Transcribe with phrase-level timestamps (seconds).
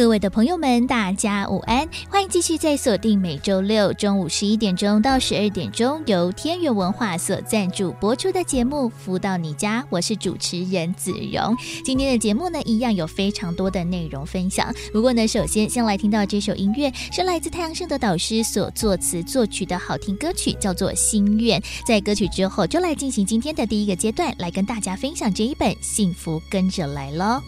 [0.00, 1.86] 各位的朋友们，大家午安！
[2.08, 11.54] 欢迎继续在锁定每周六中午十一点钟到十二点钟，由天元文化所赞助播出的节目《福到你家》，我是主持人子荣。
[11.84, 14.74] 今天的节目呢，一样有非常多的内容分享。
[14.90, 21.60] 不过呢，首先先来听到这首音乐，是来自太阳盛德导师所作词作曲的好听歌曲，叫做《心愿》。
[21.84, 27.42] 在歌曲之后，就来进行今天的第一个阶段，来跟大家分享这一本《幸福跟着来喽》。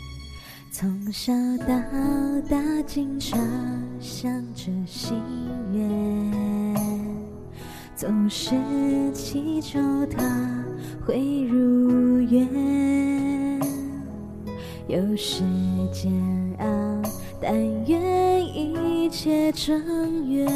[0.75, 1.67] 从小到
[2.49, 3.39] 大，经常
[4.01, 5.21] 想着心
[5.71, 5.85] 愿，
[7.95, 8.55] 总是
[9.13, 10.65] 祈求它
[11.05, 12.49] 会如愿。
[14.89, 15.45] 有时
[15.93, 16.11] 煎
[16.61, 16.67] 熬，
[17.39, 17.55] 但
[17.87, 20.49] 愿一切正缘。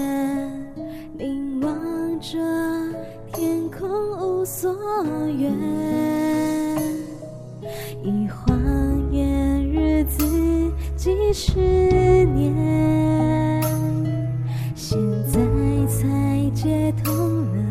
[1.18, 2.38] 凝望着
[3.34, 3.86] 天空，
[4.18, 4.74] 无所
[5.26, 5.52] 愿，
[8.02, 8.55] 一晃眼。
[10.04, 11.58] 自己十
[12.26, 12.54] 年，
[14.74, 15.40] 现在
[15.86, 17.12] 才接通
[17.46, 17.62] 了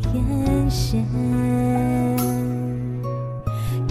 [0.00, 1.04] 天线，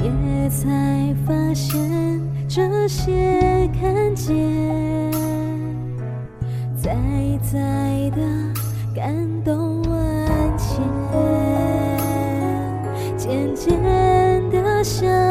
[0.04, 4.34] 也才发现这些看见，
[6.76, 6.96] 在
[7.42, 8.22] 在的
[8.96, 10.82] 感动万千，
[13.18, 13.80] 渐渐
[14.52, 15.25] 的想。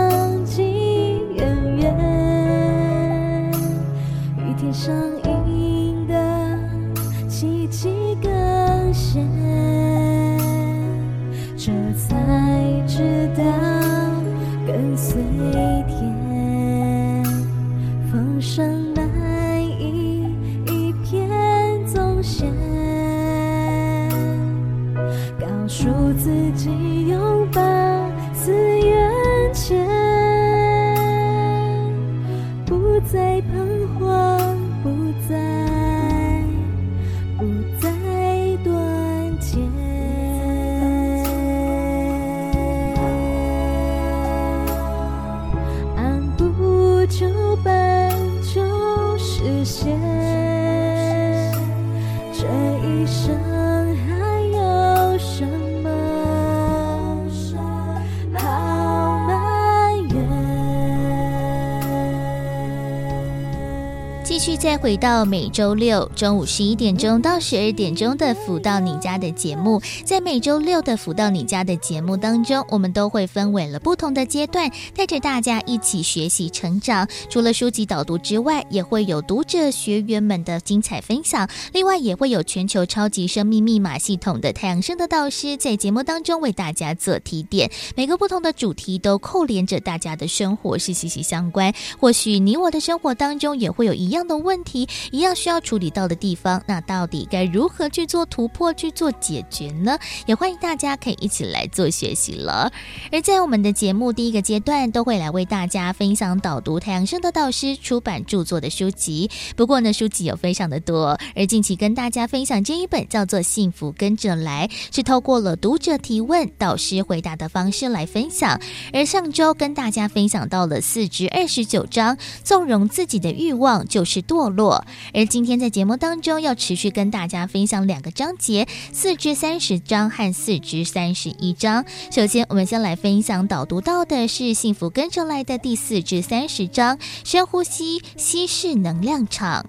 [64.64, 77.06] 再回到每周六中午十一点钟到十二点钟的“福到你家”的节目，在每周六的“福到你家”的节目当中，我们都会分为了不同的阶段，带着大家一起学习成长。
[77.28, 81.46] 除了书籍导读之外，也会有读者学员们的精彩分享。
[81.74, 87.70] 另外，也会有全球超级生命密码系统的太阳升的导师在节目当中为大家做提点。
[87.94, 91.70] 每个不同的主题都扣连着大家的生活，是息息相关。
[92.00, 94.53] 或许你我的生活当中也会有一样的问。
[94.54, 99.98] 问题一样需要处理到的地方，那到底该如何去做突破、去做解决呢？
[100.26, 102.70] 也欢迎大家可以一起来做学习了。
[103.10, 109.28] 而在我们的节目第一个阶段，都会来为大家分享导读太阳升的导师出版著作的书籍。
[109.56, 118.60] 不过呢，书籍有非常的多，而近期跟大家分享这一本叫做《幸福跟着来》，是透过了读者提问、导师回答的方式来分享。
[118.92, 131.84] 而上周跟大家分享到了四至二十九章，纵容自己的欲望就是堕落，而今天在节目当中要持续跟大家分享两个章节，四至三十章和四至三十一章。
[132.10, 139.66] 首先，我们先来分享导读到的是《幸福跟着来的》第四至三十章，深呼吸，稀释能量场。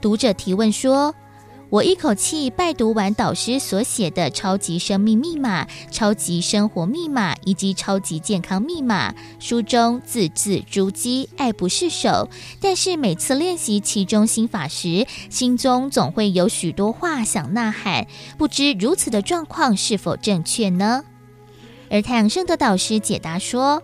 [0.00, 1.14] 读者提问说。
[1.74, 9.10] 我一口气拜读完导师所写的《超级生命密码》《超级生活密码》以及《超级健康密码》，
[9.40, 12.30] 书中字字珠玑，爱不释手。
[12.60, 18.06] 但是每次练习其中心法时，心中总会有许多话想呐喊，
[18.38, 21.02] 不知如此的状况是否正确呢？
[21.90, 23.82] 而太阳盛德导师解答说。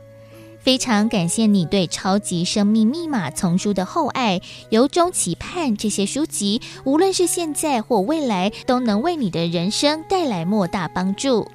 [0.62, 11.48] 非常感谢你对《超级生命密码》丛书的厚爱，由衷期盼这些书籍，无论是现在或未来，都能为你的人生带来莫大帮助。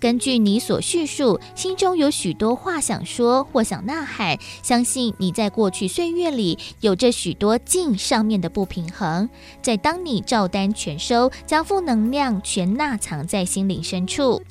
[0.00, 9.28] 根据你所叙述，心中有许多话想说或想呐喊，相信你在过去岁月里有着许多境上面的不平衡。
[9.60, 14.42] 在当你照单全收，将负能量全纳藏在心灵深处。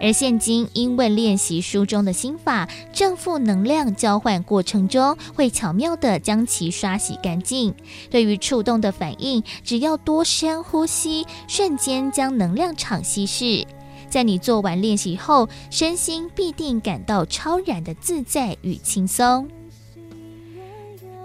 [0.00, 7.74] 而现今因为练习书中的心法，正负能量交换过程中会巧妙地将其刷洗干净。
[8.10, 13.66] 对于触动的反应，只要多深呼吸，瞬间将能量场稀释。
[14.10, 19.48] 在你做完练习后，身心必定感到超然的自在与轻松。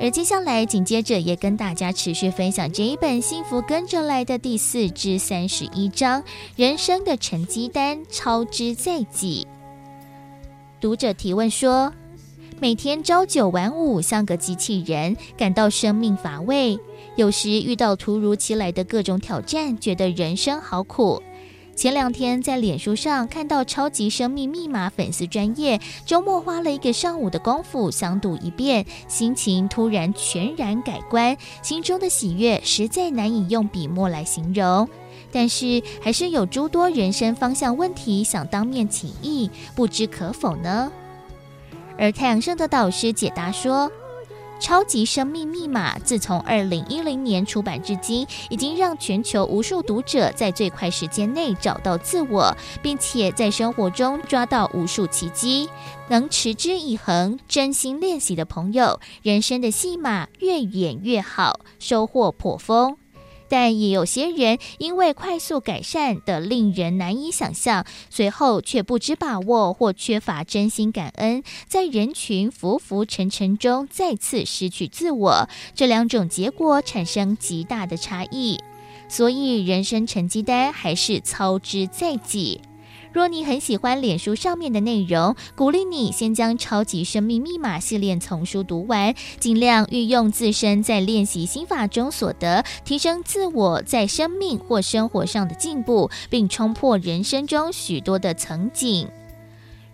[0.02, 6.24] 而接下来紧接着也跟大家持续分享这一本《幸福跟着来的》第四至三十一章：
[6.56, 9.46] 人生的成绩单操之在即。
[10.80, 11.92] 读者提问说：
[12.62, 16.78] 每天朝九晚五，像个机器人，感到生命乏味；
[17.18, 21.22] 有时遇到突如其来的各种挑战，觉得人生好苦。
[21.80, 34.90] 前两天在脸书上看到《超级生命密码》粉丝专业，周末花了一个上午的功夫详读一遍，心情突然全然改观，心中的喜悦实在难以用笔墨来形容。
[35.32, 40.92] 但是还是有诸多人生方向问题想当面请益，不知可否呢？
[41.98, 43.90] 而太阳盛德导师解答说。
[44.60, 55.70] 《超级生命密码》自从二零一零年出版至今，已经让全球无数读者在最快时间内找到自我，并且在生活中抓到无数奇迹。
[56.10, 62.98] 能持之以恒、真心练习的朋友，人生的戏码越演越好，收获颇丰。
[63.50, 78.60] 但也有些人因为快速改善的令人难以想象，随后却不知把握或缺乏真心感恩，在人群浮浮沉沉中再次失去自我，这两种结果产生极大的差异。
[79.08, 82.62] 所以，人生成绩单还是操之在己。
[83.12, 99.08] 若你很喜欢脸书上面的内容，鼓励你先将《超级生命密码》系列丛书读完，尽量运用自身在练习心法中所得，提升自我在生命或生活上的进步，并冲破人生中许多的层景。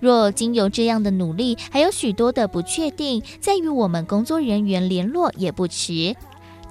[0.02, 6.14] 若经由这样的努力，还有许多的不确定，再与我们工作人员联络也不迟。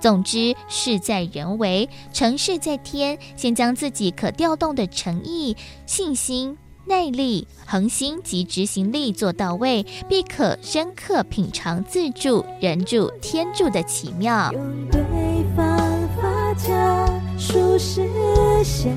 [0.05, 3.19] 总之，事在人为，成事在天。
[3.37, 5.57] 先将自己可调动的诚意、
[5.87, 14.53] 信心、耐力、恒心及执行力做到位，必可深刻品尝自助、人助、天助的奇妙。
[14.53, 15.01] 用对
[15.57, 15.67] 方
[16.21, 17.07] 法加
[17.39, 18.07] 速实
[18.63, 18.95] 现，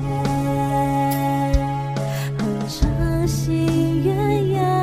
[2.36, 4.77] 很长心愿呀，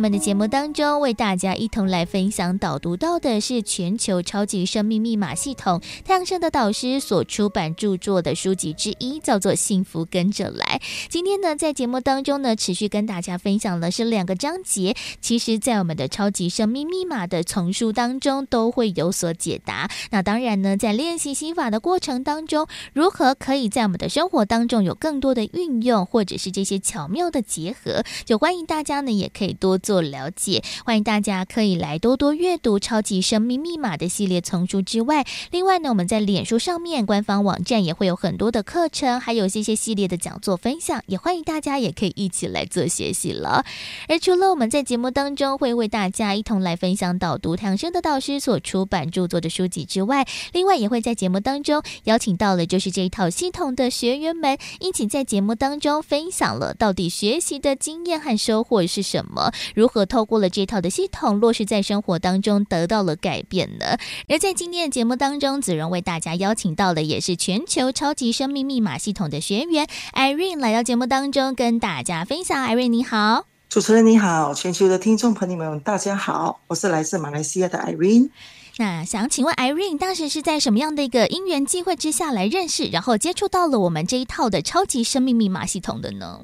[0.00, 10.80] 们的节目当中，为大家一同来分享导读到的是全球超级生命密码系统太阳盛的导师所出版著作的书籍之一，叫做《幸福跟着来》。
[11.10, 14.96] 今天呢，在节目当中呢，持续跟大家分享的是两个章节。
[15.20, 19.90] 其实，在我们的超级生命密码的丛书当中，都会有所解答。
[20.10, 29.76] 那当然呢，在练习心法的过程当中，如何可以在我们的生活当中有更多的运用，或者是这些巧妙的结合，就欢迎大家呢，也可以多。
[29.80, 43.64] 做做了解，欢迎大家可以来多多阅读《超级生命密码》的系列丛书之外，另外呢，我们在脸书上面官方网站也会有很多的课程，还有这些系列的讲座分享，也欢迎大家也可以一起来做学习了。
[44.06, 59.50] 而除了我们在节目当中会为大家一同来分享导读唐生的导师所出版著作的书籍之外，另外也会在节目当中邀请到了就是这一套系统的学员们，一起在节目当中分享了到底学习的经验和收获是什么。
[59.80, 63.96] 如何透过了这套的系统落实在生活当中，得到了改变呢？
[64.28, 72.68] 而在今天的节目当中，子荣为大家邀请到的也是全球超级生命密码系统的学员 Irene 来到节目当中，跟大家分享。
[72.68, 78.28] Irene 你好，主持人你好，全球的听众朋友们大家好，我是来自马来西亚的 Irene。
[78.76, 86.42] 那想请问 Irene 当时是在什么样的一个因缘机会之下来认识，然后接触到了我们这一套的超级生命密码系统的呢？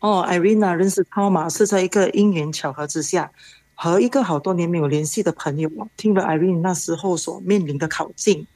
[0.00, 3.30] 哦，Irene 认识超马是在一个因缘巧合之下，
[3.74, 8.46] 和一个好多年没有联系的朋友，听了 Irene 那时候所面临的考境，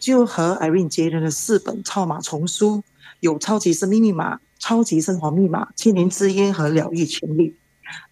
[0.00, 2.82] 就和 Irene 结缘了四本超马丛书，
[3.20, 7.54] 有超级生命密码、超级生活密码、千年之约和疗愈权利。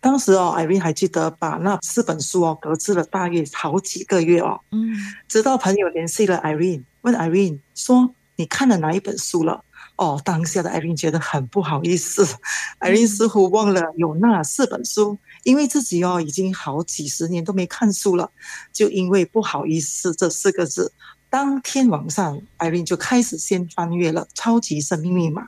[0.01, 4.61] 当时哦，Irene 还记得把那四本书哦搁置了大约好几个月哦。
[4.71, 4.97] 嗯，
[5.29, 9.65] 直到朋友联系了 Irene，问 Irene 说：“你看了哪一本书了？”
[9.99, 12.25] 哦，当下的 Irene 觉得很不好意思，
[12.81, 18.31] Irene 似乎忘了有那四本书，因为自己哦已经好几十年都没看书了，
[18.73, 20.93] 就因为不好意思这四个字，
[21.29, 25.43] 当天晚上 Irene 就开始先翻阅了《超级生命密码》。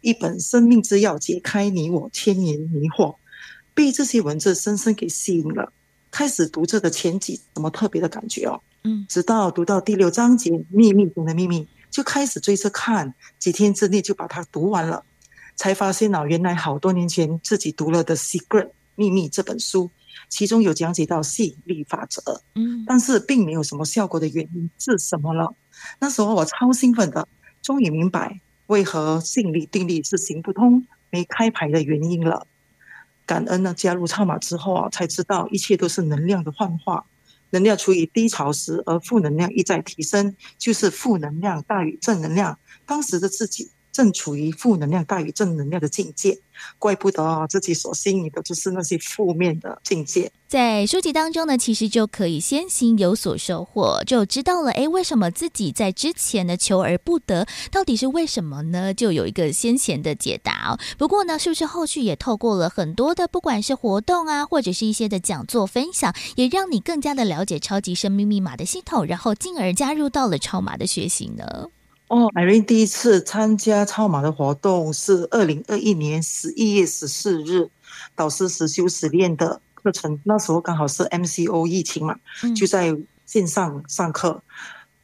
[0.00, 3.16] 一本生命之钥，解开你我千年迷惑，
[3.74, 5.72] 被这些文字深深给吸引了。
[6.10, 8.60] 开始读这个前几，什么特别的感觉哦？
[8.84, 11.60] 嗯，直到读到第六章节《秘密中的秘密》，
[11.90, 15.04] 就开始追着看，几天之内就把它读完了，
[15.54, 18.64] 才发现哦，原来好多年前自己读了的《Secret》
[18.94, 19.90] 秘密这本书，
[20.28, 25.54] 其中有讲解到吸引力法则，嗯，但是并没有什么效果的原因是什么了？
[25.98, 27.26] 那时候我超兴奋的，
[27.62, 28.40] 终于明白。
[28.66, 32.46] 为何吸引力定律是行不通、没开牌的原因了？
[33.24, 33.72] 感恩呢？
[33.74, 37.06] 加入超码之后啊，才知道一切都是能量的幻化。
[37.56, 42.58] 能量处于低潮时，而负能量一再提升，就是负能量大于正能量。
[42.84, 43.70] 当时的自己。
[43.96, 46.38] 正处于负能量大于正能量的境界，
[46.78, 50.30] 怪不得啊，自己所吸引的就是那些负面的境界。
[50.46, 54.70] 在书籍当中呢，其实就可以先行有所收获，就知道了。
[54.72, 57.46] 哎，为什么自己在之前呢求而不得？
[57.72, 58.92] 到底是为什么呢？
[58.92, 60.78] 就有一个先前的解答哦。
[60.98, 71.70] 不过呢，是不是后续也透过了很多的，不管是活动啊，或者是一些的讲座分享，也让你更加的了解超级生命密码的系统，然后进而加入到了超码的学习呢？
[72.08, 77.68] 哦，Irene 第一次参加超马的活动是二零二一年十一月十四日，
[78.14, 80.20] 导师实修实练的课程。
[80.22, 82.16] 那时候刚好是 MCO 疫情嘛，
[82.54, 84.40] 就在线上上课。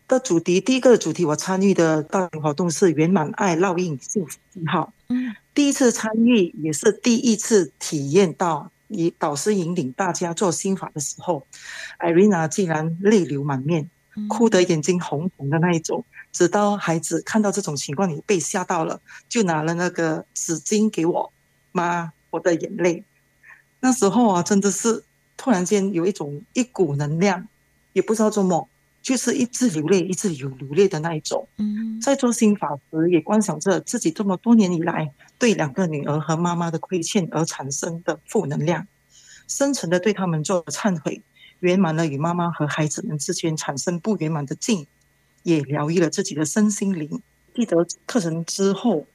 [0.06, 4.92] 的主题，第一个主题我参与的大型活动是圆满爱烙印幸福记号。
[5.08, 11.46] 嗯，第一次参与也是第一次体验到以导师引领大家做心法的时候
[11.98, 13.90] ，Irene 竟然泪流满面，
[14.28, 16.04] 哭得眼睛红红的那一种。
[16.32, 21.32] 直到孩子看到这种情况，你被吓到了，就拿了那个纸巾给我
[21.72, 23.04] 妈我的眼泪。
[23.80, 25.04] 那时候啊，真的是
[25.36, 27.46] 突然间有一种一股能量，
[27.92, 28.64] 也不知道做梦，
[29.02, 31.46] 就是一直流泪，一直有流泪的那一种。
[31.58, 38.86] 嗯，在做心法时，也观想着自己这么多年以来对两个女儿和妈妈的亏欠而产生的负能量，
[39.48, 41.20] 深沉的对他们做了忏悔，
[41.60, 44.86] 圆满了与妈妈和孩子们之间产生不圆满的境。
[45.42, 47.20] 也疗愈了自己的身心灵。
[47.54, 49.06] 记得课程之后，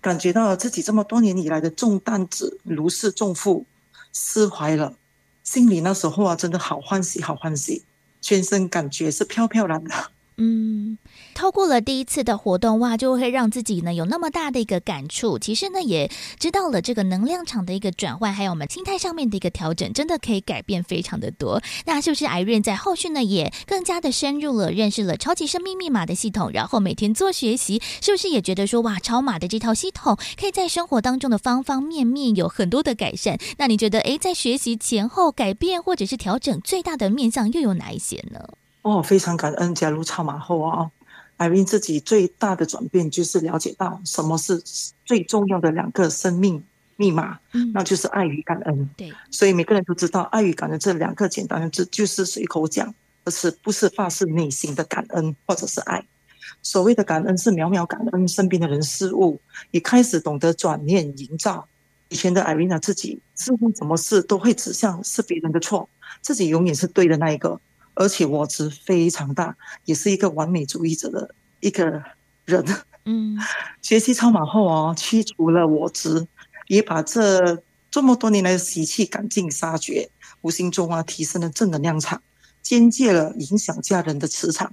[0.00, 3.66] 感觉到自己这么多年以来的重担子如释重负，
[4.12, 4.94] 释怀了。
[5.44, 7.82] 心里那时候啊，真的好欢喜，好欢喜，
[8.20, 10.10] 全身感觉是飘飘然的。
[10.36, 10.96] 嗯，
[11.34, 15.38] 透过了第一次的活动哇，就会让自己呢有那么大的一个感触。
[15.38, 21.60] 其实呢，也知道了这个能量场的一个转换，还有我们心态上面的一个调整，真的可以改变非常的多。
[21.86, 33.38] 那是不是 Irene 在后续呢也更加的深入了认识了超级生命密码的系统，然后每天做学习，是不是也觉得说哇，超码的这套系统可以在生活当中的方方面面有很多的改善？
[33.58, 38.40] 那你觉得诶，在学习前后改变或者是调整最大的面向又有哪一些呢？
[38.82, 40.90] 哦，非常感恩加入超码后啊
[41.38, 44.62] ，Irene 自己最大的转变就是了解到什么是
[45.04, 46.62] 最重要的两个生命
[46.96, 48.90] 密码，嗯，那就是爱与感恩。
[48.96, 56.04] 对，所以每个人都知道爱与感恩这两个简单的字就是随口讲，而是不是发自内心的感恩或者是爱。
[56.62, 59.40] 所谓的感恩是秒秒感恩身边的人事物，
[59.72, 61.66] 也开始懂得转念营造。
[62.08, 65.88] 以前的 Irene 自己似乎什么事都会指向是别人的错，
[66.20, 67.58] 自己永远是对的那一个。
[67.94, 72.02] 而且我执非常大，也是一个完美主义者的一个
[72.44, 72.64] 人。
[73.04, 73.36] 嗯，
[73.82, 76.26] 学习超马后哦，去除了我执，
[76.68, 80.08] 也把这这么多年来的习气赶尽杀绝，
[80.40, 82.22] 无形中啊提升了正能量场，
[82.62, 84.72] 间接了影响家人的磁场。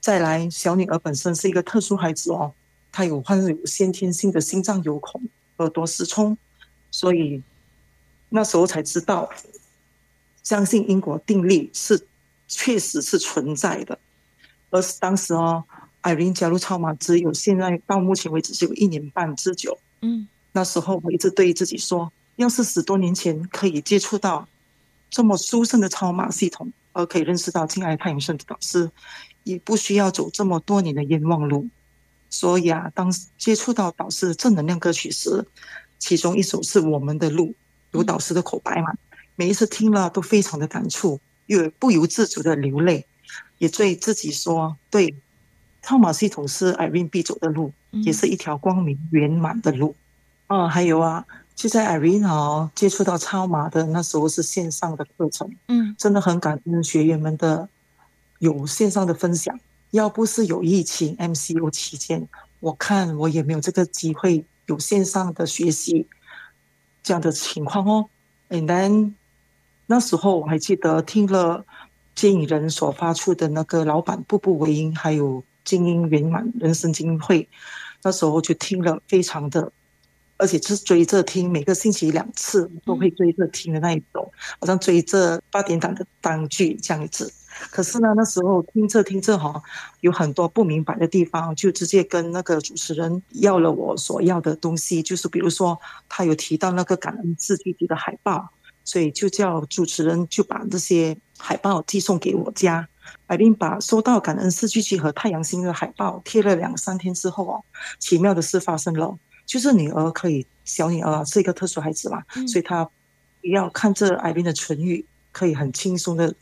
[0.00, 2.52] 再来，小女儿本身是一个特殊孩子哦，
[2.92, 5.22] 她有患有先天性的心脏有孔、
[5.56, 6.36] 耳朵失聪，
[6.90, 7.42] 所以
[8.28, 9.30] 那时候才知道，
[10.42, 12.07] 相信因果定律是。
[12.48, 13.98] 确实是存在的，
[14.70, 15.62] 而是当时哦
[16.02, 19.78] ，Irene 加入超马只有现在到目前为止只有一年半之久。
[20.00, 24.48] 嗯，那时候我一直对自己说，要是十多年前可以接触到
[25.10, 28.90] 这么殊胜的超马系统，而可以认识到敬爱太阳圣的导师，
[29.44, 31.68] 也不需要走这么多年的冤枉路。
[32.30, 35.46] 所以啊，当接触到导师的正能量歌曲时，
[35.98, 37.54] 其中一首是我们的路，
[37.92, 38.92] 有导师的口白嘛，
[39.34, 41.20] 每一次听了都非常的感触。
[41.48, 43.04] 又不由自主的流泪，
[43.58, 45.14] 也对自己说：“对，
[45.82, 49.96] 超码系统是 Irene 必走的路，也是一条光明圆满的路。”
[50.46, 57.68] 啊，还有啊，就在 Irene 哦接触到超码的那时候是线上的课程，嗯，真的很感恩学员们的
[58.38, 59.58] 有线上的分享。
[59.90, 62.28] 要不是有疫情 MCO 期间，
[62.60, 66.06] 我看我也没有这个机会有线上的学习
[67.02, 68.10] 这样的情况哦。
[68.50, 69.14] And then
[69.88, 71.64] 那时候我还记得听了
[72.14, 77.48] 接引人所发出的那个老板步步为营，还有精英圆满人生精英会，
[78.04, 79.72] 那时候就听了非常的。
[80.40, 84.30] 而且是追着听，每个星期两次都会追着听的那一种，
[84.60, 87.32] 好像追着八点档的当剧这样子。
[87.72, 89.60] 可是呢，那时候听着听着哈，
[90.00, 95.76] 有很多不明白的地方，就直接跟那个主持人要了我所要的东西，就是比如说
[96.08, 98.48] 他有提到那个感恩四句集的海报，
[98.88, 102.88] 所以就叫主持人就把这些海报寄送给我家。
[103.26, 107.62] 艾冰把收到感恩四句集和太阳星的海报贴了两三天之后哦，
[107.98, 109.18] 奇妙的事发生了。
[109.44, 112.88] 就是女儿可以，小女儿是一个特殊孩子嘛，嗯、所以她
[113.42, 116.34] 要看着艾琳的唇语，可以很轻松的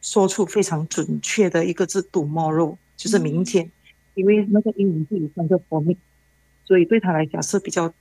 [0.00, 3.64] 说出非常准确的一个字 “tomorrow”，就是明天。
[3.64, 3.72] 嗯、
[4.14, 5.96] 因为那个英文字有三个 phonics，
[6.64, 7.92] 所以对她来讲是比较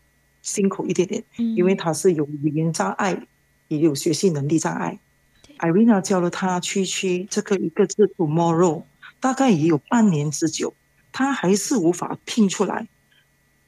[0.43, 3.19] 辛苦一点点，嗯、因为她是有语言障碍，
[3.67, 4.99] 也有学习能力障碍。
[5.59, 8.83] Irina 教了他区区这个一个字 “tomorrow”，
[9.19, 10.73] 大概也有半年之久，
[11.11, 12.87] 他还是无法拼出来。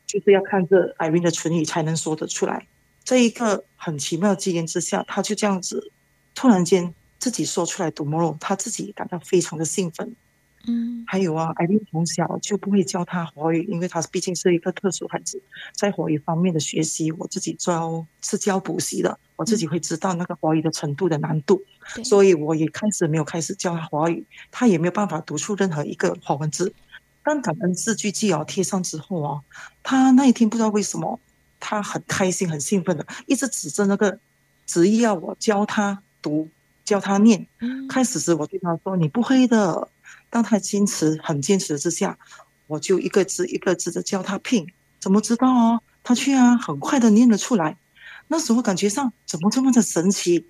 [0.05, 2.67] 就是要看着 Irene 的唇语才能说得出来。
[3.03, 5.91] 这一个很奇妙的机缘之下，他就这样子
[6.33, 10.15] 突然间自己说出来 “tomorrow”，他自己感到非常的兴奋。
[10.67, 15.41] 嗯，还有啊，Irene 从小就不会教他华语，因为他毕竟是一个特殊孩子，
[15.73, 21.61] 在华语方面的学习，我自己教是教补习的，我自己会知道那个华语的程度的难度，
[21.93, 26.73] 对所以我也开始没有开始教他华语，他也没有办法读出任何一个华文字。
[27.23, 29.43] 但感恩字句记哦贴上之后哦，
[29.81, 31.19] 他那一天不知道为什么，
[31.59, 34.19] 他很开心很兴奋的，一直指着那个
[34.67, 36.47] 执意要我教他读，
[36.83, 37.47] 教他念。
[37.89, 39.87] 开始时我对他说：“你不会的。”
[40.35, 42.17] 当他坚持很坚持之下，
[42.67, 44.67] 我就一个字一个字的教他拼。
[44.99, 45.79] 怎么知道哦？
[46.03, 47.77] 他居然很快的念了出来。
[48.27, 50.45] 那时候感觉上怎么这么的神奇？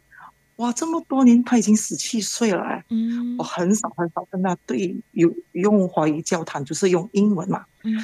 [0.56, 8.04] 哇，这么多年他已经十七岁了哎，嗯，我很少很少跟他对有用华语交谈，就是用英文嘛，嗯，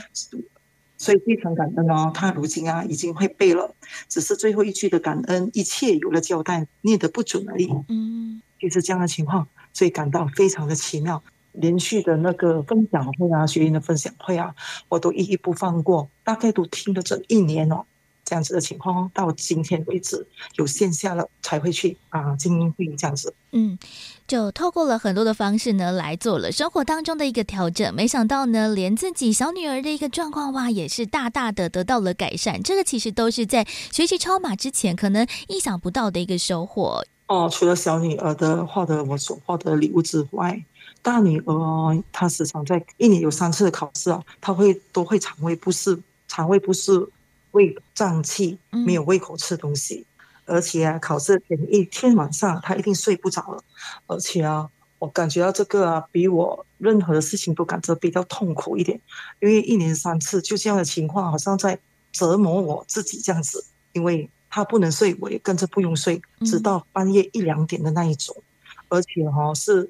[0.97, 2.11] 所以非常感恩哦。
[2.13, 3.73] 他如今啊已经会背了，
[4.07, 11.23] 只是最后一句的感恩，一切有了交代，念得不准而已，嗯，就是这样的情况，所以感到非常的奇妙。
[11.53, 14.53] 连续的那个分享会啊，学员的分享会啊，
[14.89, 17.85] 我都一一不放过，大概都听了这一年哦。
[18.23, 23.33] 这样子的情况，到今天为止有线下了才会去啊精英会这样子。
[23.51, 23.77] 嗯，
[24.25, 27.93] 就透过了很多的方式呢，来做了生活当中的一个调整。
[27.93, 32.63] 没想到呢，连自己小女儿的一个状况哇，也是大大的得到了改善。
[32.63, 37.03] 这个其实都是在学习超马之前可能意想不到的一个收获。
[37.27, 40.63] 哦，除了小女儿的获得我所获得的礼物之外，
[41.01, 47.07] 大女儿她时常在一年有三次的考试啊，她会都会肠胃不适，肠胃不适。
[47.51, 50.05] 胃胀气，没有胃口吃东西，
[50.45, 53.61] 嗯、而且啊，考试前一天晚上她一定睡不着了，
[54.07, 58.97] 而且啊，我感觉到这个啊，比我任何的事情都感觉比较痛苦一点，
[59.41, 61.77] 因为一年三次就这样的情况，好像在
[62.13, 68.43] 折磨我自己这样子，因为他不能睡，我也跟着不用睡，直到半夜一两点的那一种，嗯、
[68.87, 69.89] 而且哈、啊、是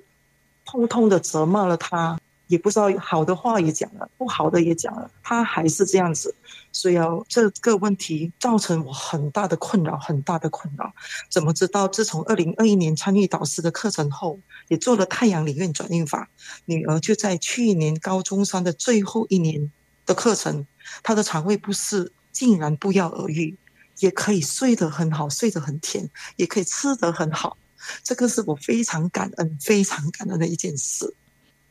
[0.71, 2.17] 偷偷的责骂了他。
[2.47, 6.35] 也不知道好的话也讲了，不好的也讲了，他还是这样子，
[6.73, 10.91] 所以哦，这个问题造成我很大的困扰，很大的困扰。
[11.29, 11.87] 怎么知道？
[11.87, 16.27] 自从二零二一年参与导师的课程后，也做了太阳理论转运法，
[16.65, 19.71] 女儿就在去年高中三的最后一年
[20.05, 20.67] 的课程，
[21.03, 23.55] 她的肠胃不适竟然不药而愈，
[23.99, 27.55] 也可以睡得很好，睡得很甜，也可以吃得很好。
[28.03, 31.13] 这个是我非常感恩、非常感恩的一件事。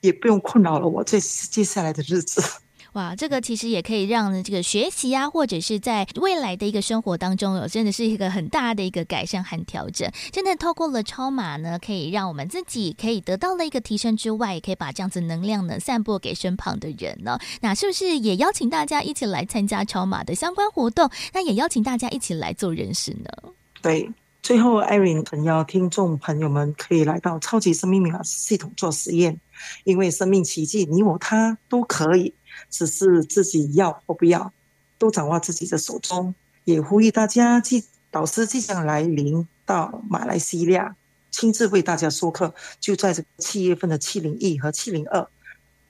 [0.01, 2.43] 也不用困扰了我这接下来的日子。
[2.95, 10.11] 哇，这个其实也可以让这个学习啊，或者是在未来的一个生活当中，有真的是一个很大的一个改善和调整。
[10.33, 17.39] 真的透过了超马呢，可以让我们自己可以得到了一个提升之外，也可以把这样子能量呢散播给身旁的人呢。
[17.61, 21.11] 那是不是也邀请大家一起来参加超马的相关活动？
[21.35, 23.53] 那也邀请大家一起来做人事呢？
[23.83, 24.11] 对。
[24.43, 29.39] 最后，Irene 诚邀听众朋友们可以来到超级生命密码系统做实验，
[29.85, 32.35] 因为生命奇迹，你我他都可以，
[32.71, 34.53] 只是自己要或不要，
[34.99, 36.35] 都掌握自己的手中。
[36.65, 40.97] 也呼吁大家，即导师即将来临到马来西亚，
[41.31, 45.29] 亲自为大家授课，就在这个七月份的七零一和七零二，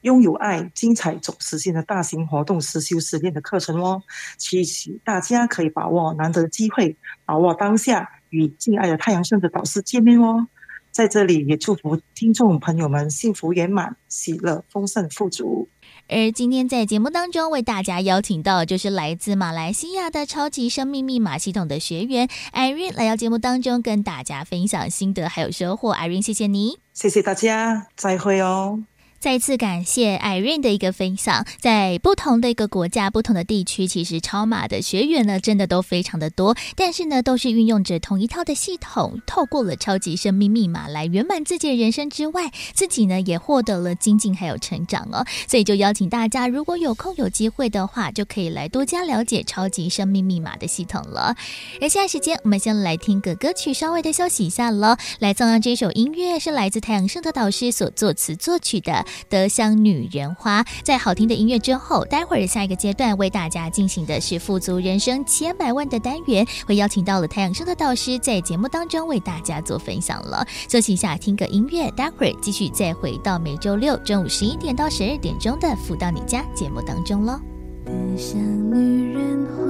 [0.03, 4.03] 拥有爱、精彩总实现的大型活动实修实练的课程哦，
[4.37, 10.47] 期许大家可以把握难得的机会，把握当下，与敬爱的太阳圣的导师见面哦。
[10.91, 15.69] 在这里也祝福听众朋友们幸福圆满、喜乐丰盛、富足。
[16.09, 25.95] 而今天在节目当中为大家邀请到，就是来自马来西亚的超级生命密码系统的学员 Irene 来到节目当中跟大家分享心得还有收获。
[25.95, 28.83] Irene，谢谢你，谢谢大家，再会哦。
[29.21, 45.23] 再次感谢 Irene 的一个分享，在不同的一个国家、不同的地区，其实超马的学员呢，真的都非常的多，但是呢，都是运用着同一套的系统，透过了超级生命密码来圆满自己的人生之外，自己呢也获得了精进还有成长哦。
[45.47, 51.37] 所以就邀请大家，如果有空有机会的话，就可以来多加了解超级生命密码的系统了。
[51.83, 54.97] 而现在时间，我们先来听个歌曲，稍微的休息一下喽。
[55.19, 59.05] 来送上这首音乐，是来自太阳圣德导师所作词作曲的。
[59.29, 70.47] 德香女人花，在好听的音乐之后，待会儿下一个阶段为大家进行的是富足人生千百万的单元，会邀请到了太阳升的导师在节目当中为大家做分享了。
[70.69, 77.41] 休息一下，听个音乐，待会儿继续再回到每周六中午十一点到十二点钟的福到你家节目当中喽。
[77.85, 78.39] 德香
[78.71, 79.65] 女人花，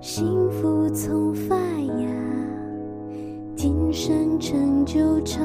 [0.00, 2.08] 幸福从发芽，
[3.56, 5.40] 今生成就长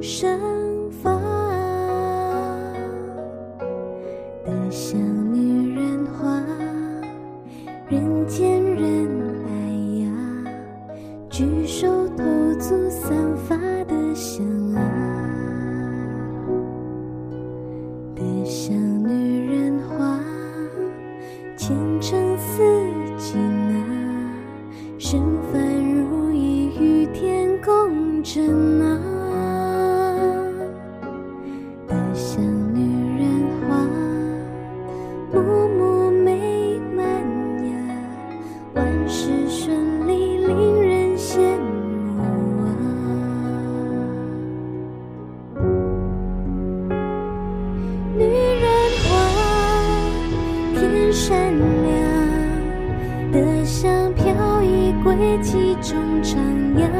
[0.00, 0.38] 生
[1.02, 1.39] 发。
[4.50, 4.98] 德香
[5.32, 6.42] 女人花，
[7.88, 9.08] 人见人
[9.46, 9.50] 爱
[10.02, 10.10] 呀，
[11.30, 11.86] 举手
[12.16, 12.24] 投
[12.58, 14.82] 足散发的香啊。
[18.16, 20.18] 德香女人花，
[21.56, 22.64] 前程似
[23.18, 23.78] 锦啊，
[24.98, 25.20] 身
[25.52, 25.62] 凡
[25.94, 29.09] 如意，与天共振啊。
[51.30, 51.38] 善
[51.84, 51.94] 良
[53.30, 56.34] 的香飘逸轨迹中徜
[56.74, 56.90] 徉，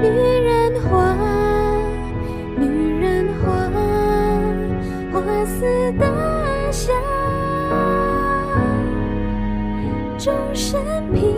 [0.00, 1.14] 女人花，
[2.58, 3.70] 女人花，
[5.12, 6.04] 花似大
[6.72, 6.92] 香，
[10.18, 10.82] 众生
[11.14, 11.31] 平。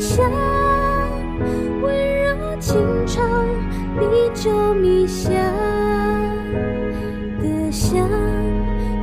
[0.00, 0.32] 香，
[1.82, 3.22] 温柔情长，
[3.98, 5.34] 地久弥香
[7.38, 8.08] 的香，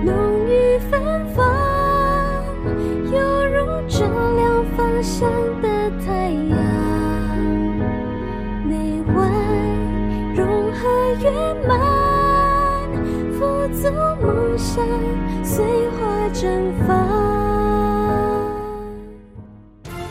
[0.04, 0.14] 浓
[0.48, 1.00] 郁芬
[1.36, 1.46] 芳，
[3.12, 4.06] 犹如照
[4.36, 5.30] 亮方向
[5.62, 5.68] 的
[6.04, 6.58] 太阳，
[8.66, 8.76] 每
[9.14, 9.32] 晚
[10.36, 10.90] 融合
[11.22, 11.32] 圆
[11.68, 11.80] 满，
[13.34, 13.88] 富足
[14.20, 15.07] 梦想。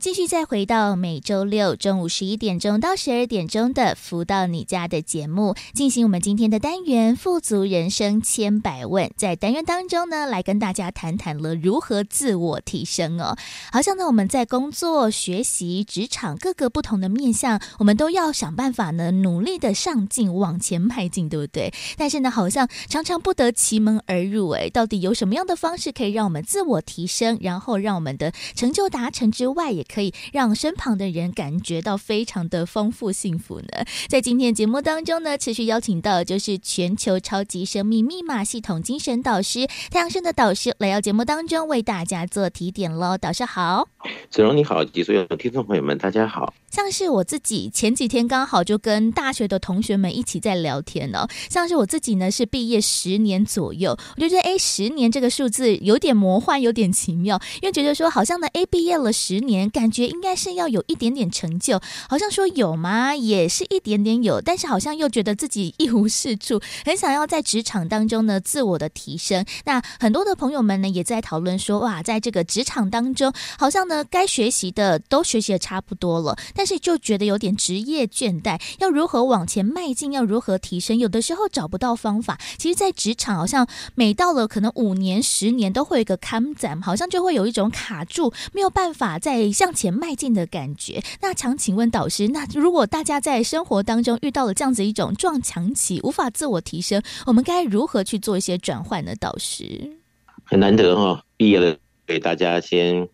[0.00, 9.10] 继续再回到每周六中午十一点钟到十二点钟的“福到你家”的节目，进行我们今天的单元“富足人生千百问”。
[9.18, 13.36] 在单元当中呢，来跟大家谈谈了如何自我提升哦。
[13.70, 21.74] 好像呢，我们在工作、学习、职场各个不同的面向，我们都要想办法呢，努力的上进，往前迈进，对不对？
[21.98, 24.48] 但是呢，好像常常不得其门而入。
[24.50, 33.84] 哎，到底有什么样的方式可以让我们自我提升，然后让我们的成就达成之外，也可以让身旁的人感觉到非常的丰富幸福呢。
[34.08, 43.18] 在今天节目当中呢，持续邀请到就是全球超级生命密码系统精神导师太阳升的导师来到节目当中为大家做提点喽。
[43.18, 43.88] 导师好，
[44.30, 46.54] 子荣你好，及所有的听众朋友们，大家好。
[46.70, 51.26] 像是我自己前几天刚好就跟大学的同学们一起在聊天哦。
[51.48, 63.14] 像是我自己呢是毕业十年左右，我就觉得哎，十年这个数字有点魔幻，有点奇妙，因为觉得说好像呢，哎，毕业了十年感觉应该是要有一点点成就，好像说有吗？
[63.14, 69.42] 也是一点点有，但是好像又觉得自己一无是处， 很想要在职场当中呢自我的提升。
[69.64, 80.12] 那很多的朋友们呢也在讨论说，哇，在这个职场当中，好像呢该学习的都学习的差不多了，但是就觉得有点职业倦怠，要如何往前迈进？
[80.12, 80.98] 要如何提升？
[80.98, 82.38] 有的时候找不到方法。
[82.58, 91.02] 其实，在职场好像每到了可能五年、十年，都会有一个坎站，好像就会有一种卡住，没有办法再向前迈进的感觉。
[91.20, 99.14] 那想请问导师，那如果大家在生活当中遇到了这样子一种撞墙期，无法自我提升，我们该如何去做一些转换呢？
[99.18, 99.96] 导师
[100.44, 103.08] 很难得哈、哦，毕业了给大家先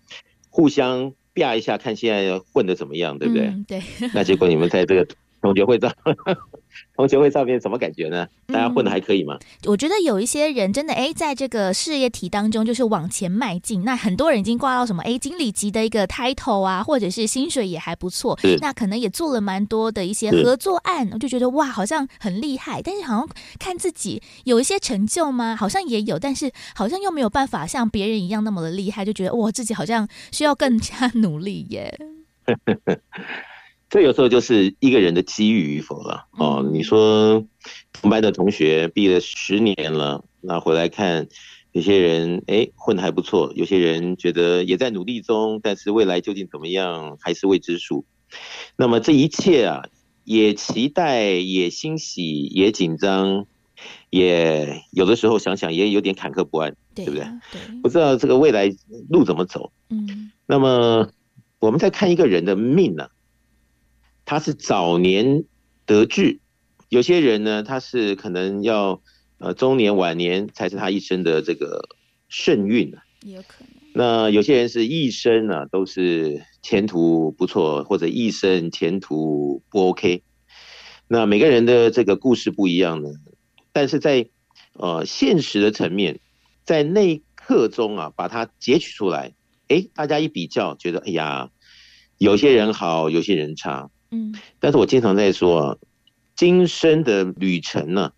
[0.49, 3.47] 互相啪一下，看现在混的怎么样，对不对？
[3.47, 3.83] 嗯、对。
[4.15, 5.07] 那结果你们在这个
[5.47, 5.91] 同学会照。
[6.95, 8.27] 同学会照片什么感觉呢？
[8.49, 9.39] 大家混的还可以吗？
[9.41, 13.83] 嗯，我觉得有一些人真的哎，在这个事业体当中就是往前迈进。
[13.85, 18.39] 那很多人已经挂到什么哎，经理级的一个 title 啊，或者是薪水也还不错。
[18.61, 22.83] 那可能也做了蛮多的一些合作案，我就觉得哇，好像很厉害。
[22.83, 23.29] 但是好像
[23.59, 25.57] 看自己有一些成就吗？
[25.57, 31.99] 好像也有，但是好像又没有办法像别人一样那么的厉害，就觉得哇，自己好像需要更加努力耶。
[33.89, 36.69] 这有时候就是一个人的机遇与否了哦。
[36.73, 37.45] 你说
[37.93, 41.29] 同班的同学毕业了十年了，那回来看，
[41.73, 48.05] 有些人哎混得还不错，有些人觉得也在努力中，但是未来究竟怎么样还是未知数。
[48.77, 49.85] 那么这一切啊，
[50.25, 53.47] 也期待，也欣喜，也紧张，
[54.11, 57.25] 也有的时候想想也有点坎坷不安，对，对不对？
[57.53, 58.69] 对，不知道这个未来
[59.09, 59.71] 路怎么走。
[59.91, 61.09] 嗯，那么
[61.61, 63.11] 我们在看一个人的命呢、啊？
[64.27, 65.45] 他是早年
[65.87, 66.41] 得志，
[66.89, 69.01] 有些人呢，他是可能要
[69.39, 71.89] 呃中年晚年才是他一生的这个
[72.29, 73.69] 盛运啊，也有可能。
[73.95, 80.25] 那有些人是一生呢、啊、都是前途不错，或者一生前途不 OK。
[81.07, 83.09] 那每个人的这个故事不一样呢，
[83.73, 84.29] 但是在
[84.73, 86.19] 呃现实的层面，
[86.65, 89.35] 在那一刻中啊，把它截取出来，
[89.69, 91.51] 哎，大家一比较，觉得哎呀，
[92.19, 93.89] 有些人好，有些人差。
[94.11, 95.77] 嗯，但是我经常在说啊，
[96.37, 98.13] 今生的旅程呢，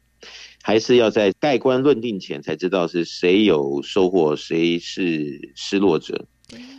[0.62, 6.27] 还是要在盖棺论定前才知道是谁有收获，谁是失落者。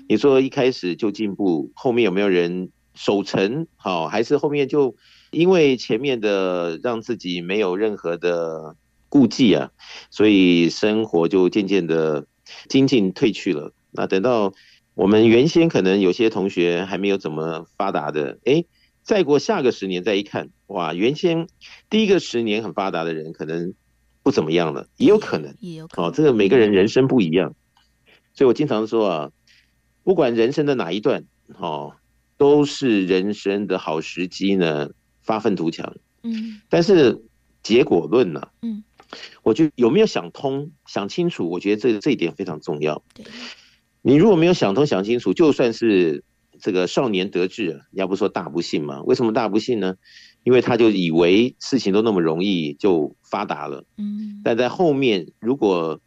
[0.07, 3.65] 你说一开始就进步，后面有没有人守成？
[3.77, 4.95] 好，还是后面就
[5.31, 8.75] 因为前面的让自己没有任何的
[9.07, 9.71] 顾忌啊，
[10.11, 12.27] 所以生活就渐渐的
[12.67, 13.73] 精进退去了。
[13.91, 14.53] 那等到
[14.93, 18.65] 我们原先可能有些同学还没有怎么发达的，哎。
[19.09, 21.47] 再过下个十年再一看，哇，原先
[21.89, 23.73] 第一个十年很发达的人可能
[24.21, 26.13] 不怎么样了，也有可能，也有可能哦。
[26.15, 27.55] 这个每个人人生不一样，
[28.35, 29.31] 所以我经常说啊，
[30.03, 31.25] 不管人生的哪一段，
[31.57, 31.95] 哦，
[32.37, 34.91] 都是人生的好时机呢，
[35.23, 35.95] 发愤图强。
[36.21, 37.19] 嗯，但是
[37.63, 38.83] 结果论呢，嗯，
[39.41, 43.01] 我就有没有想通、想清楚，我觉得这这一点非常重要。
[43.15, 43.25] 对，
[44.03, 46.23] 你如果没有想通、想清楚，就算是。
[46.61, 49.01] 这个少年得志，要不说大不幸嘛？
[49.03, 49.95] 为什么大不幸呢？
[50.43, 55.99] 因为他就以为事情都那么容易就发达了，嗯，但在后面如果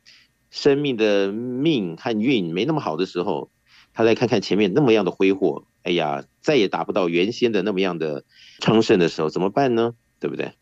[0.51, 3.51] 生命的命和运没那么好的时候，
[3.93, 8.25] 他再看看前面那么样的挥霍，哎呀，再也达不到原先的那么样的
[8.61, 9.95] 昌盛的时候，怎么办呢？
[10.19, 10.53] 对不对？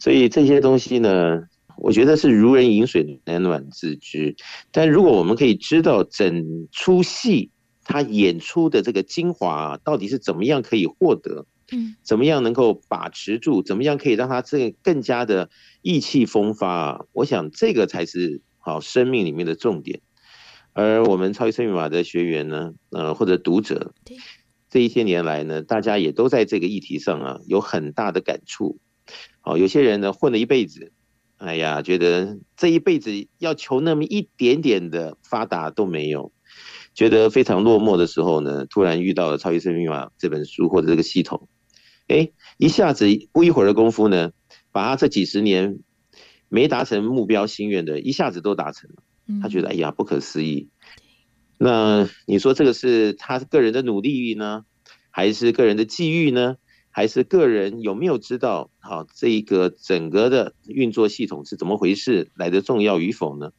[0.00, 1.42] 所以这些东西呢，
[1.76, 4.34] 我觉得是如人饮水，冷暖自知。
[4.72, 7.50] 但如果我们可以知道整出戏。
[7.90, 11.44] 他演出的这个精华到底是怎么样可以获得？
[11.72, 13.62] 嗯，怎么样能够把持住？
[13.62, 15.50] 怎么样可以让他这个更加的
[15.82, 17.04] 意气风发？
[17.12, 20.00] 我想这个才是好生命里面的重点。
[20.72, 23.92] 而我们超级生命密码的学员呢，呃，或者读者，
[24.68, 28.78] 这一些年来呢，大家也都在这个议题上啊有很大的感触。
[29.40, 30.92] 好，有些人呢混了一辈子，
[31.38, 36.32] 哎呀，觉得这一辈子要求那么一点点的发达都没有。
[36.92, 41.48] 觉得非常落寞的时候呢，突然遇到了《超级生命密码》这本书或者这个系统，
[42.08, 44.32] 哎，一下子不一会儿的功夫呢，
[44.72, 45.78] 把他这几十年
[46.48, 49.02] 没达成目标心愿的，一下子都达成了。
[49.40, 50.68] 他觉得哎呀，不可思议。
[51.56, 54.64] 那你说这个是他个人的努力呢，
[55.10, 56.56] 还是个人的际遇呢？
[56.90, 63.52] 还是个人有没有知道好这一个整个的运作系统是怎么回事来的重要与否呢？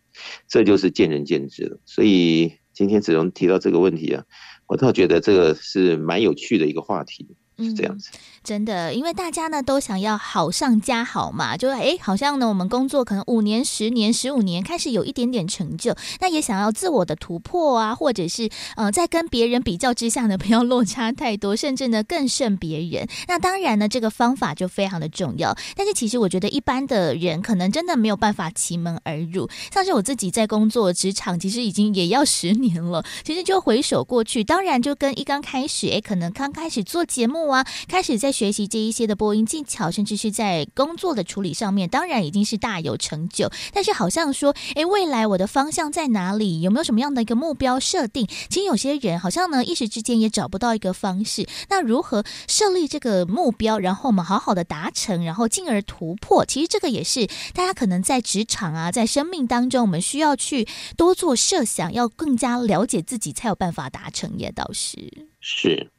[0.50, 1.80] 这就是见仁见智了。
[1.86, 2.61] 所以。
[2.74, 4.24] 今天子荣提到这个问题啊，
[4.68, 8.12] 我倒觉得这个是蛮有趣的一个话题，是这样子。
[8.14, 23.08] 嗯、真的，因为大家呢都想要好上加好嘛，就哎，好像呢我们工作可能五年、十年、十五年开始有一点点成就，那也想要自我的突破啊，或者是呃在跟别人比较之下呢，不要落差太多，甚至呢更胜别人。
[23.28, 25.56] 那当然呢，这个方法就非常的重要。
[25.76, 29.48] 但是其实我觉得一般的人可能真的没有办法奇门而入。
[29.72, 38.31] 像是我自己在工作职场，其实已经也要十年了，其实就回首过去，当然就跟一刚开始，哎，可能刚开始做节目啊，开始在。
[38.32, 43.52] 学习这一些的播音技巧，甚至是在工作的处理上面，当然已经是大有成就。
[43.74, 46.62] 但是好像说，诶，未来我的方向在哪里？
[46.62, 48.28] 有没有什么样的一个目标设定？
[48.50, 51.48] 其实有些人好像呢，一时之间也找不到一个方式。
[51.70, 56.46] 那如何设立这个目标，然后我们好好的达成，然后进而突破？
[56.46, 64.32] 其实这个也是大家可能在职场啊，在生命当中，我们需要去多做设想，要更加了解自己，才有办法达成。
[64.38, 65.91] 也倒是，是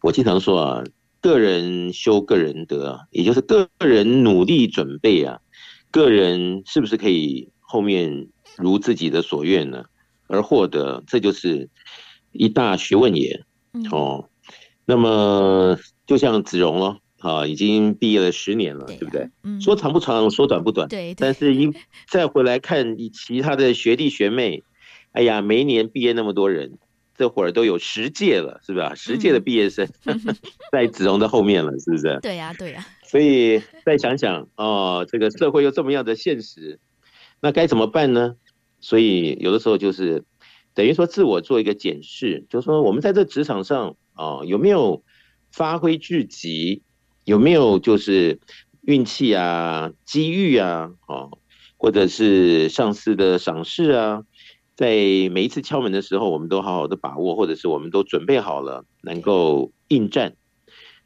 [0.00, 0.82] 我经常说啊。
[1.26, 5.40] 个人修个人德啊，也就是个人努力准备啊，
[5.90, 9.86] 个人是不是可以后面如自己的所愿呢？
[10.28, 11.68] 而获得，这就是
[12.30, 13.44] 一大学问也。
[13.90, 14.28] 哦，
[14.84, 19.28] 那么就像子荣了啊，已经毕业了十年了，对不对？
[19.60, 20.86] 说长不长，说短不短。
[20.88, 21.12] 对。
[21.16, 21.72] 但是一
[22.08, 24.62] 再回来看你其他的学弟学妹，
[25.10, 26.78] 哎呀，每一年毕业那么多人。
[27.16, 28.94] 这会儿都有十届了，是吧？
[28.94, 30.20] 十届的毕业生、 嗯、
[30.70, 32.18] 在子荣的后面了，是不是？
[32.22, 32.86] 对呀、啊，对呀、啊。
[33.04, 36.78] 所以再想想哦，这个社会又这么样的现实，
[37.40, 38.36] 那该怎么办呢？
[38.80, 40.24] 所以有的时候就是
[40.74, 45.02] 等于说自我做一个检视，就是说我们在这职场上哦，有没有
[45.52, 46.82] 发挥至极？
[47.24, 48.38] 有没有就是
[48.82, 51.38] 运气啊、机遇啊，哦，
[51.76, 54.22] 或者是上司的赏识啊？
[54.76, 54.88] 在
[55.32, 60.36] 每一次敲门的时候，我们都好好的把握，或者是我们都准备好了，能够应战。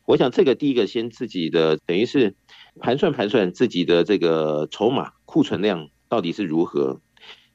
[0.06, 2.34] 我想这个第一个先自己的等于是
[2.80, 7.00] 盘算盘算自己的这个筹码库存量到底是如何，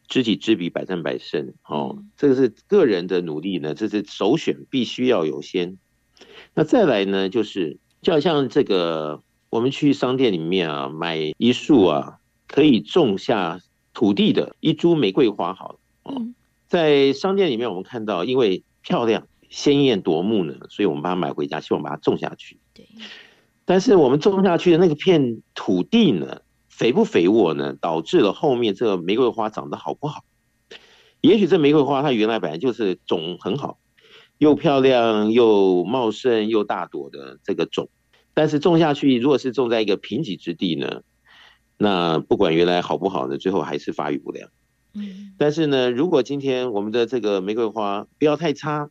[0.08, 1.54] 知己知彼，百战百胜。
[1.68, 5.78] 哦，这个是个人的努力呢，这是首选，必须要有先。
[6.54, 13.60] 那再来呢，就是就好像这个我们去商店里面啊，买一束啊可以种下
[13.94, 15.80] 土地的一株玫瑰花，好了。
[16.06, 16.36] 嗯，
[16.68, 22.60] 在商店里面，我们看到，因为漂亮、鲜艳夺目呢，所以我们把它买回家，希望把它种下去。
[22.74, 22.88] 对。
[23.66, 30.24] 但是我们种下去的那个片土地呢，肥不肥沃呢，导致了后面这个玫瑰花长得好不好？
[31.22, 33.80] 也许这玫瑰花它原来本来就是种很好，
[34.38, 37.90] 又漂亮又茂盛又大朵的这个种，
[38.36, 41.02] 但是种下去，如果是种在一个贫瘠之地呢，
[41.78, 44.48] 那不管原来好不好呢，最后还是发育不良。
[44.96, 48.90] 嗯，但是呢，如果今天我们的这个玫瑰花不要太差，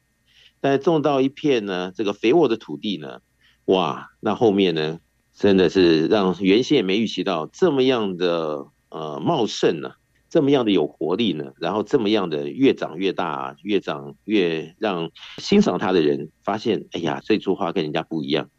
[0.61, 3.21] 但种到一片呢，这个肥沃的土地呢，
[3.64, 5.01] 哇，那后面呢，
[5.33, 9.93] 真的是让原先也没预期到这么样的呃茂盛呢，
[10.29, 18.51] 这么样的有活力呢，然后这么样的越长越大，越长越让欣赏它的人发现，哎呀，这株花跟人家不一样。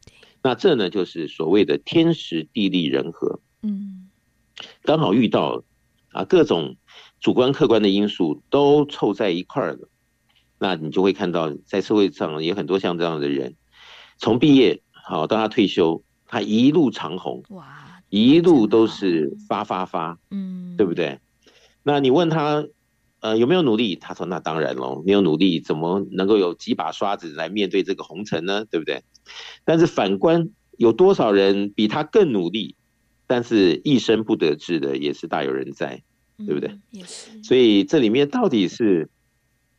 [0.41, 4.09] 那这呢，就是所谓的天时地利人和，嗯，
[4.83, 5.63] 刚好遇到
[6.11, 6.75] 啊各种。
[7.19, 9.89] 主观客观的因素都凑在一块儿了，
[10.59, 13.55] 那你就会看到，在社会上有很多像这样的人，
[14.17, 21.19] 从毕业好到他退休，他一路长红，哇，一路都是发发发，嗯，对不对？
[21.83, 22.65] 那你问他，
[23.19, 23.95] 呃，有没有努力？
[23.95, 28.65] 他说：“那当然喽，没有努力怎么能够有几把刷子来面对这个红尘呢？
[28.65, 29.03] 对不对？”
[29.65, 32.75] 但是反观有多少人比他更努力，
[33.27, 36.03] 但是一生不得志的也是大有人在。
[36.37, 36.77] 对不对？
[37.43, 39.09] 所以这里面到底是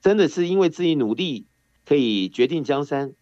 [0.00, 1.46] 真的是因为自己努力
[1.84, 3.12] 可以决定江山，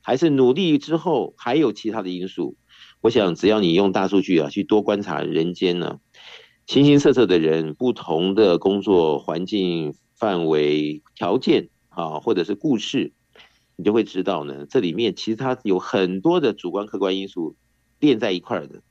[0.00, 2.56] 还是努力之后还有其他的因素？
[3.00, 5.98] 我想，只要你用大数据啊，去多观察人间呢，
[6.66, 13.12] 形形色色的人，不同的工作环境、范围、条件啊，或者是故事，
[13.76, 17.56] 你就会知道呢，这里面其实它有很多的主观客观因素
[18.00, 18.82] 连在一块的。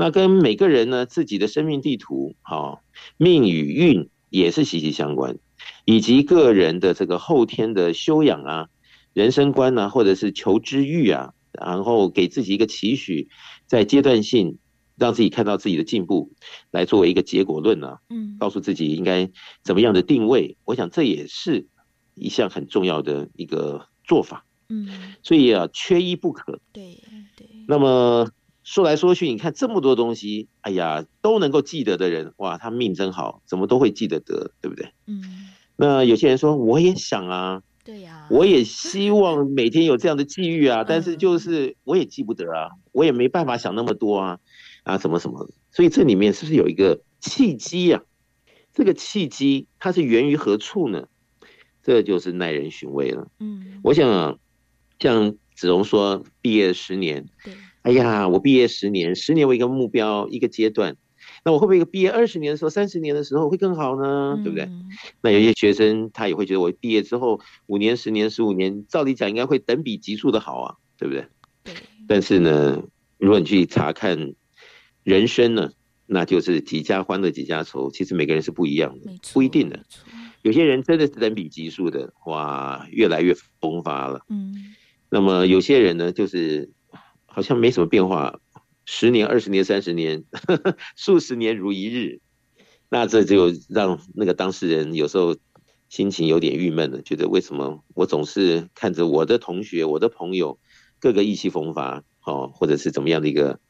[0.00, 2.82] 那跟每个人呢，自己的生命地图，好，
[3.16, 5.38] 命与运也是息息相关，
[5.84, 8.68] 以及个人的这个后天的修养啊、
[9.12, 13.28] 人生观啊，或者是求知欲啊，然后给自己一个期许，
[13.66, 14.58] 在阶段性
[14.96, 16.30] 让自己看到自己的进步，
[16.70, 19.28] 来作为一个结果论啊，嗯，告诉自己应该
[19.64, 21.66] 怎么样的定位，我想这也是
[22.14, 24.88] 一项很重要的一个做法，嗯，
[25.24, 27.02] 所以啊，缺一不可，对
[27.36, 28.30] 对，那么。
[28.68, 34.92] 说来说去，你看这么多东西，哎呀，都能够记得的人，哇，他命真好，怎么都会记得得，对不对？
[35.06, 35.48] 嗯。
[35.76, 44.38] 那有些人说，我也想啊，对呀、啊，我也 希望每天有这样的际遇啊，但是就是我也记不得啊，我也没办法想那么多啊，
[44.82, 45.48] 啊，什么什么。
[45.72, 48.02] 所以这里面是不是有一个契机啊？
[48.74, 51.08] 这个契机它是源于何处呢？
[51.82, 53.28] 这就是耐人寻味了。
[53.40, 54.36] 嗯，我想啊，
[55.00, 60.96] 像子荣说毕业十年，对，哎呀，我毕业十年，十年为一个目标，一个阶段。
[61.44, 64.38] 那我会不会毕业二十年的时候、三十年的时候会更好呢？
[64.42, 64.64] 对不对？
[64.64, 64.88] 嗯、
[65.22, 71.26] 那有些学生他也会觉得，我毕业之后五年、十年、十五年，照理讲应该会等比级数的好啊，对不对？
[71.64, 71.74] 对。
[72.08, 72.82] 但是呢，
[73.18, 74.32] 如果你去查看
[75.04, 75.70] 人生呢，
[76.06, 79.84] 那就是几家欢乐几家愁，其实每个人是不一样的，不一定的。
[80.42, 84.22] 有些人真的是等比级数的，哇，越来越风发了。
[84.28, 84.74] 嗯。
[85.10, 86.70] 那么有些人呢，就是
[87.28, 88.40] 好像没什么变化。
[88.90, 92.20] 十年、二十年、三十年，呵呵，数十年如一日，
[92.88, 95.36] 那这就让那个当事人有时候
[95.90, 100.58] 心情有点郁闷了，觉得为什么我总是看着我的同学、我的朋友，
[101.00, 103.60] 个个意气风发，哦，或者是怎么样的一个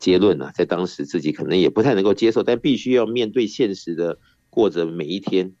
[0.00, 0.50] 结论呢？
[0.52, 4.18] 在当时自己可能也不太能够接受，但必须要面对现实的
[4.50, 5.54] 过着每一天，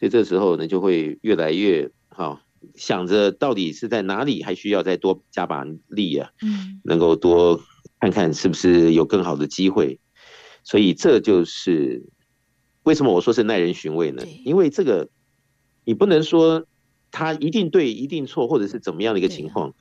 [0.00, 2.40] 所以这时候呢，就会越来越好，
[2.74, 7.60] 想着到底是在哪里还需要再多加把力啊，嗯，能够多。
[7.98, 9.98] 看看是不是有更好的机会，
[10.62, 12.04] 所以这就是
[12.82, 14.22] 为什么我说是耐人寻味呢？
[14.44, 15.08] 因为这个
[15.82, 16.66] 你不能说
[17.10, 19.74] 他一定对、一定错，或者是怎么样的一个情况，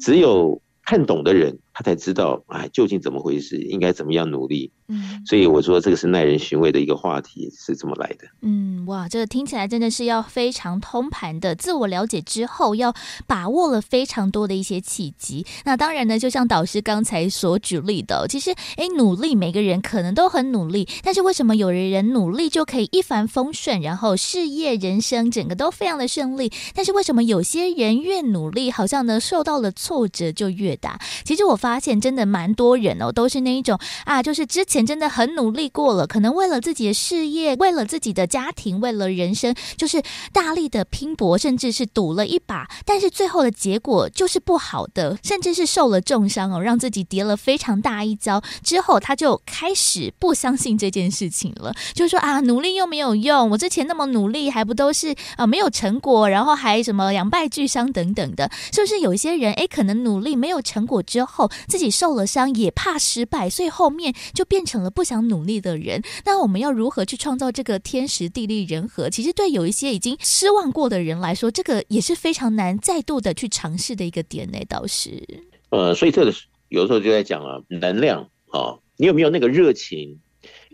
[0.00, 4.72] 只有看懂的人，他才知道哎，究竟怎么回事，应该怎么样努力。
[4.88, 8.26] 嗯，所以我说这个是耐人寻味的一个话题，是这么来的。
[8.42, 12.92] 嗯，哇，这个听起来真的是要非常通盘的自我了解之后，要
[13.28, 15.46] 把握了非常多的一些契机。
[15.64, 26.50] 那当然呢，就像导师刚才所举例的，其实哎，努力每个人可能都很努力，但是为什么有的人努力就可以一帆风顺，然后事业、人生整个都非常的顺利？
[26.74, 30.98] 但是为什么有些人越努力，好像呢受到了挫折就越大？
[31.24, 34.78] 其实我发发现真的蛮多人哦，都是那一种啊，就是之前。
[34.88, 40.02] 真的很努力过了，可能为了自己的事业，为了自己的家庭，为了人生，就是
[40.32, 48.42] 大力的拼搏，甚至是赌了一把，但是最后的结果就是不好的，甚至是受了重伤哦，让自己跌了非常大一跤。
[48.62, 64.68] 之后他就开始不相信这件事情了，就说啊，努力又没有用，我之前那么努力，还不都是啊没有成果，然后还什么两败俱伤等等的，是不是有一些人哎，可能努力没有成果之后，自己受了伤，也怕失败，所以后面就变。
[64.68, 69.08] 成了不想努力的人，那我们要如何去创造这个天时地利人和？
[69.08, 74.58] 其实对有一些已经失望过的人来说，这个也是非常难再度的去尝试的一个点呢。
[74.68, 75.26] 倒是，
[75.70, 76.34] 呃，所以这个
[76.68, 80.18] 有时候就在讲啊，能量哦，你有没有那个热情？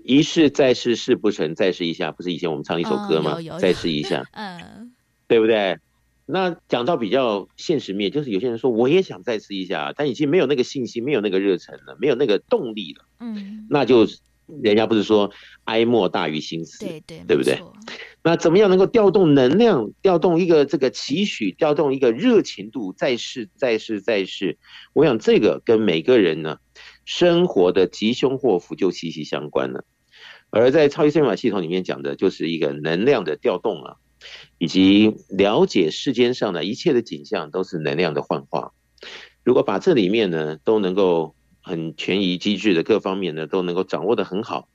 [0.03, 3.39] 一试再试，试不成再试一下，不是以前我们唱一首歌吗？
[3.49, 4.93] 哦、再试一下， 嗯，
[5.29, 5.79] 对不对？
[6.27, 13.05] 那讲到比较现实面，就是有些人说我也想再试一下，但已经没有那个信心，没有那个热忱了，没有那个动力了。
[13.21, 14.07] 嗯，那就
[14.63, 15.31] 人家不是说
[15.65, 17.63] 哀莫大于心死，对对，对不对？
[18.23, 24.57] 那怎么样能够调动能量，调动一个这个期许，调动一个热情度，再试再试再试？
[24.95, 26.57] 我想这个跟每个人呢
[27.05, 29.85] 生活的吉凶祸福就息息相关了。
[30.49, 33.97] 而在超级算法系统里面讲的就是一个能量的调动啊。
[34.59, 38.73] 以及了解世间上的一切的景象都是能量的幻化。
[39.43, 44.69] 如果把这里面呢都能够很权宜机制的各方面呢都能够掌握得很好，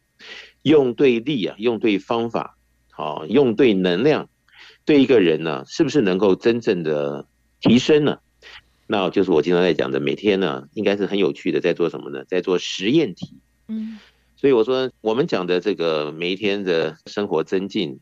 [0.61, 2.57] 用对力啊，用对方法，
[2.91, 4.29] 好，用对能量，
[4.85, 7.25] 对一个人呢是不是能够真正的
[7.59, 8.19] 提升呢？
[8.85, 12.23] 那就是我经常在讲的，每天呢应该是很有趣的，在做什么呢？
[12.25, 13.39] 在做实验题。
[13.67, 13.97] 嗯，
[14.35, 17.99] 所以我说我们讲的这个每一天的生活增进。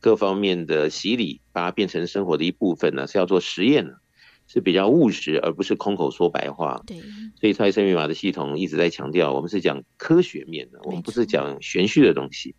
[0.00, 3.98] 各方面的洗礼，把它变成生活的一部分呢，是要做实验的，
[4.46, 6.80] 是比较务实，而不是空口说白话。
[6.86, 6.98] 对，
[7.40, 12.54] 所以超级生命密码的系统一直在强调，我们是讲科学面的，我们不是讲玄虚的东西。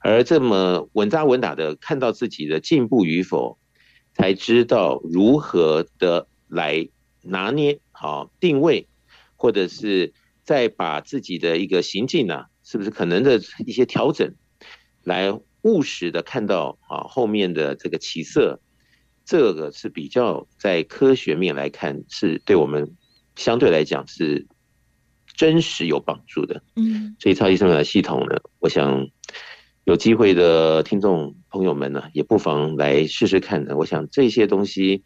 [0.00, 3.58] 而这么稳扎稳打的看到自己的进步与否，
[4.14, 6.88] 才知道如何的来
[7.22, 8.88] 拿捏好定位，
[9.36, 14.34] 或者是再把自己的一个行径呢，是不是可能的一些调整
[15.04, 15.38] 来。
[15.62, 18.60] 务实的看到啊，后面的这个起色，
[19.24, 22.96] 这个是比较在科学面来看，是对我们
[23.36, 24.46] 相对来讲是
[25.34, 26.62] 真实有帮助的。
[26.76, 29.08] 嗯，所以超级生命系统呢，我想
[29.84, 33.76] 有机会的听众朋友们呢，也不妨来试试看的。
[33.76, 35.02] 我想这些东西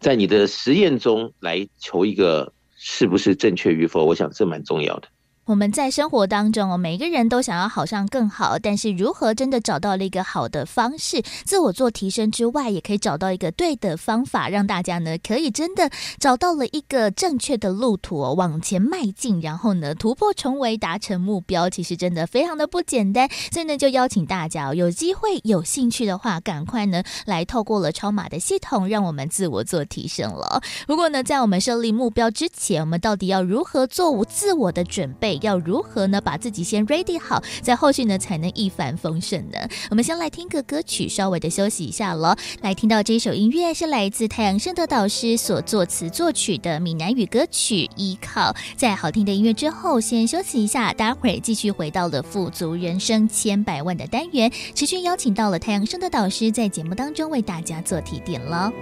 [0.00, 5.08] 在你的实验中来求一个是不是正确与否，我想这蛮重要的。
[5.46, 23.28] 我们在生活当中哦，每个人都想要好上更好，但是如何真的找到了一个好的方式，自我做提升之外，也可以找到一个对的方法，让大家呢可以真的找到了一个正确的路途哦，往前迈进，然后呢突破重围，达成目标，其实真的非常的不简单。
[23.52, 30.62] 所以呢，就邀请大家哦，有机会、有兴趣的话，赶快呢来透过了超马的系统，让我们自我做提升了。
[30.86, 35.33] 不过呢，在我们设立目标之前，我们到底要如何做自我的准备？
[35.42, 36.20] 要如何呢？
[36.20, 39.58] 把自己先 ready 好，在后续呢才能一帆风顺呢？
[39.90, 42.34] 我们先来听个歌曲，稍微的休息一下喽。
[42.62, 48.52] 来听到这首音乐是来自太阳盛德导师所作词作曲的闽南语歌曲《依靠》。
[48.76, 58.72] 在好听的音乐之后，先休息一下，待会儿继续回到了富足人生千百万的单元，持续邀请到了太阳盛德导师在节目当中为大家做提点了。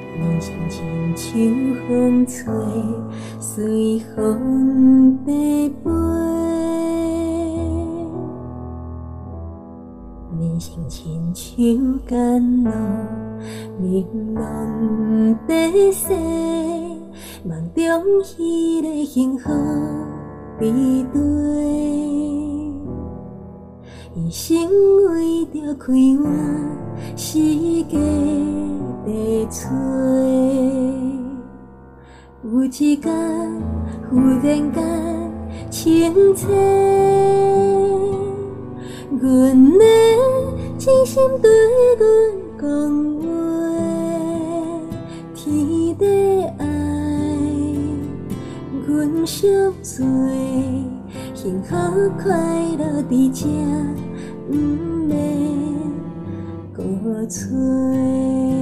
[10.40, 12.70] 人生亲像甘露，
[13.80, 16.14] 明朗地洗，
[17.44, 17.82] 梦中
[18.36, 19.50] 彼个幸福
[20.58, 21.20] 比对，
[24.14, 24.68] 一生
[25.10, 26.32] 为着开满
[27.16, 27.38] 世
[27.84, 27.98] 界
[29.04, 29.70] 的吹，
[32.44, 33.12] 有一天
[34.08, 34.72] 忽然间
[35.72, 36.46] 清醒。
[39.18, 39.84] 阮的
[40.78, 41.50] 真心对
[41.96, 42.04] 阮
[42.60, 42.68] 讲
[43.22, 43.24] 话，
[45.34, 46.04] 天地
[46.58, 46.66] 爱，
[48.86, 49.48] 阮惜
[49.80, 50.04] 做，
[51.34, 51.74] 幸福
[52.22, 52.30] 快
[52.78, 53.48] 乐伫这，
[54.50, 54.54] 毋
[55.06, 55.16] 免
[56.74, 56.82] 搁
[57.26, 58.61] 找。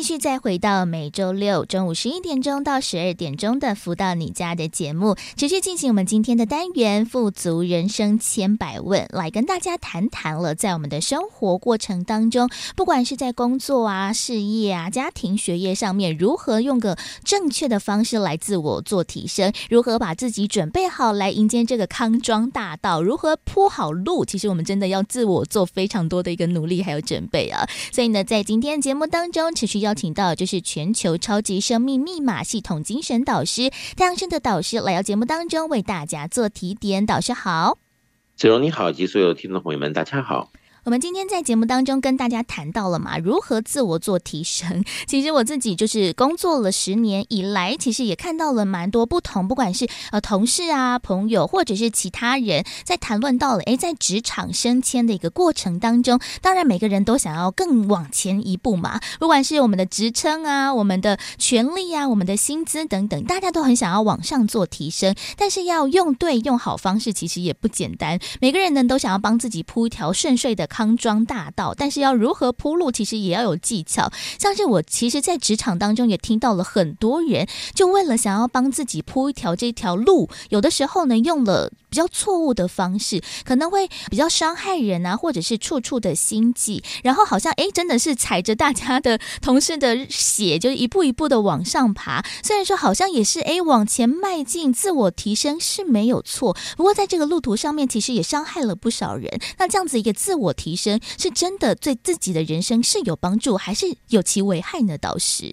[0.11, 27.65] 续再回到每周六中午十一点钟到十二点钟的“福到你家”的节目，持续进行我们今天的单元“富足人生千百问”，来跟大家谈谈了，在我们的生活过程当中，不管是在工作啊、事业啊、家庭、学业上面，如何用个正确的方式来自我做提升，如何把自己准备好来迎接这个康庄大道，如何铺好路，其实我们真的要自我做非常多的一个努力还有准备啊。
[27.93, 29.91] 所以呢，在今天的节目当中，持续要。
[29.91, 37.05] 邀请请到就是全球超级生命密码系统精神导师太阳升的导师来到节目当中为大家做提点。
[37.05, 37.77] 导师好，
[38.35, 40.50] 子荣你好，及所有听众朋友们，大家好。
[40.83, 44.83] 我们今天在节目当中跟大家谈到了嘛，如何自我做提升。
[45.05, 58.99] 其实我自己就是工作了十年以来，其实也看到了蛮多不同，不管是呃同事啊、朋友，或者是其他人在谈论到了，诶，在职场升迁的一个过程当中，当然每个人都想要更往前一步嘛。
[59.19, 68.19] 不管是我们的职称啊、我们的权利啊、我们的薪资等等，大家都很想要往上做提升，但是要用对、用好方式，其实也不简单。
[68.39, 70.67] 每个人呢都想要帮自己铺一条顺遂的。
[70.71, 74.09] 康庄大道，但是要如何铺路，其实也要有技巧。
[74.39, 77.45] 像是我其实，在职场当中也听到了很多人，
[77.75, 92.23] 就为了想要帮自己铺一条这条路，有的时候呢，用了比较错误的方式，可能会比较伤害人啊，或者是处处的心计，然后好像哎，真的是踩着大家的同事的血，就一步一步的往上爬。
[92.41, 99.29] 虽然说好像也是哎，往前迈进，自我提升是没有错，不过在这个路途上面，其实也伤害了不少人。
[99.57, 104.95] 那这样子一个自我提升，是真的对自己的人生是有帮助，还是有其危害呢？
[104.97, 105.51] 导师，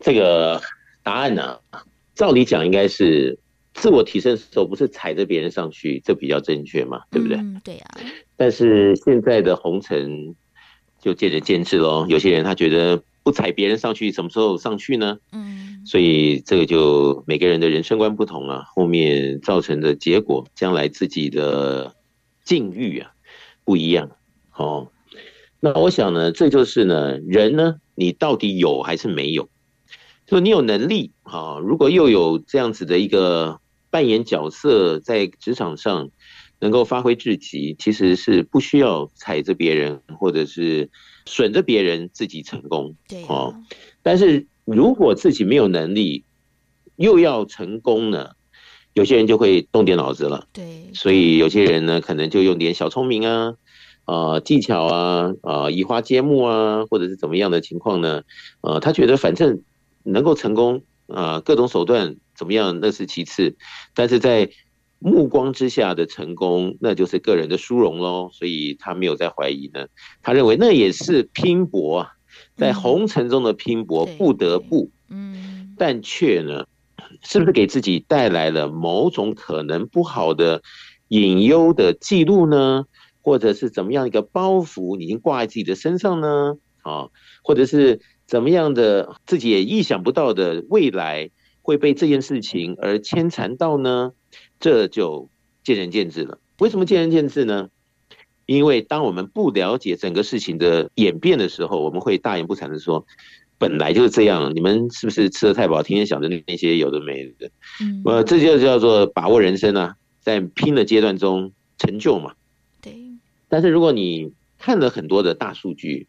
[0.00, 0.60] 这个
[1.02, 1.82] 答案呢、啊，
[2.14, 3.38] 照理讲应该是。
[3.76, 7.36] 自我提升的时候，不是踩着别人上去，这比较正确嘛，对不对？
[7.38, 7.90] 嗯，对啊。
[8.36, 10.36] 但是现在的红尘
[11.02, 12.06] 就见仁见智喽。
[12.08, 15.18] 有些人他觉得不踩别人上去，什么时候上去呢？
[15.32, 15.82] 嗯。
[15.84, 21.96] 所以这个就每个人的人生观不同啊，后面造成的结果，将来自己的
[22.44, 23.10] 境遇啊
[23.64, 24.08] 不一样。
[24.56, 24.88] 哦，
[25.60, 29.48] 那我想呢，这就是呢，人呢，你到底有还是没有？
[30.26, 33.60] 就你有能力啊，如果又有这样子的一个。
[33.90, 36.10] 扮演角色在职场上
[36.58, 40.90] 能够发挥至极，其实是不需要踩着别人或者是
[41.26, 42.96] 损着别人自己成功。
[43.08, 43.54] 对哦，
[44.02, 46.24] 但是如果自己没有能力
[46.96, 48.30] 又要成功呢，
[48.94, 50.48] 有些人就会动点脑子了。
[50.52, 53.54] 对，所以有些人呢可能就用点小聪明啊、
[54.04, 58.22] 啊技巧啊、啊移花接木啊，或者是怎么样的情况呢？
[58.62, 59.62] 呃，他觉得反正
[60.02, 62.16] 能够成功啊，各种手段。
[62.36, 62.80] 怎么样？
[62.82, 63.54] 那是其次，
[63.94, 64.50] 但是在
[64.98, 68.28] 目光之下的成功，那就是个人的殊荣喽。
[68.32, 69.86] 所以他没有在怀疑呢，
[70.20, 72.08] 他认为那也是拼搏啊，
[72.56, 76.66] 在红尘中的拼搏，不得不，嗯，但却呢，
[77.22, 80.60] 是不是给自己带来了某种可能不好的
[81.06, 82.84] 隐忧的记录呢？
[83.24, 86.58] 或者是怎么样一个包袱已经挂在自己的身上呢？
[86.82, 87.08] 啊，
[87.42, 91.30] 或者是怎么样的自己也意想不到的未来？
[91.62, 94.12] 会被这件事情而牵缠到呢？
[94.60, 95.30] 这就
[95.62, 96.38] 见仁见智了。
[96.58, 97.70] 为什么见仁见智呢？
[98.44, 103.06] 因为当我们不了解整个事情的演变的时候，我们会大言不惭的说
[103.56, 107.50] ：“本来就是这样。”你们是不是吃的太饱，天天想着那些有的没的？
[107.80, 112.34] 嗯，呃，这就叫做把握人生啊，在拼的阶段中成就嘛。
[113.54, 116.08] 但是如果你看了很多的大数据，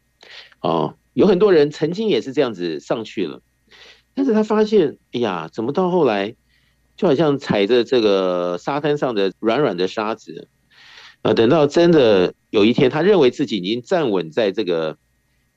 [0.62, 3.44] 哦，有很多人曾经也是这样子上去了。
[4.16, 6.34] 但是他发现，哎呀，怎么到后来，
[6.98, 10.48] 就好像踩着这个沙滩上的软软的沙子，
[11.22, 14.98] 啊，等到真的有一天，他认为自己已经站稳在这个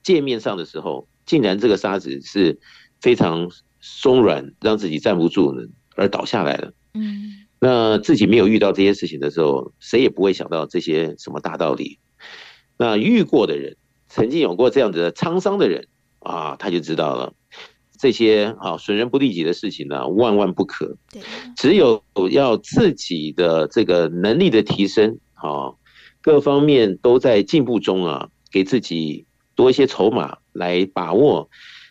[0.03, 2.59] 界面上的时候，竟然这个沙子是
[3.01, 3.49] 非常
[3.81, 5.63] 松软，让自己站不住呢，
[5.95, 6.71] 而倒下来了。
[6.93, 11.99] 嗯，那自己没有遇到这些事情的时候，谁也不会想到这些什么大道理。
[12.77, 13.75] 那遇过的人，
[14.07, 15.87] 曾经有过这样子的沧桑的人
[16.19, 17.33] 啊，他就知道了。
[17.99, 20.95] 这些啊损人不利己的事情呢，万万不可。
[21.11, 21.21] 对，
[21.57, 22.01] 只有
[22.31, 25.75] 要自己的这个能力的提升，啊，
[26.21, 31.49] 各方面都在进步中啊，给自己多一些筹码来把握，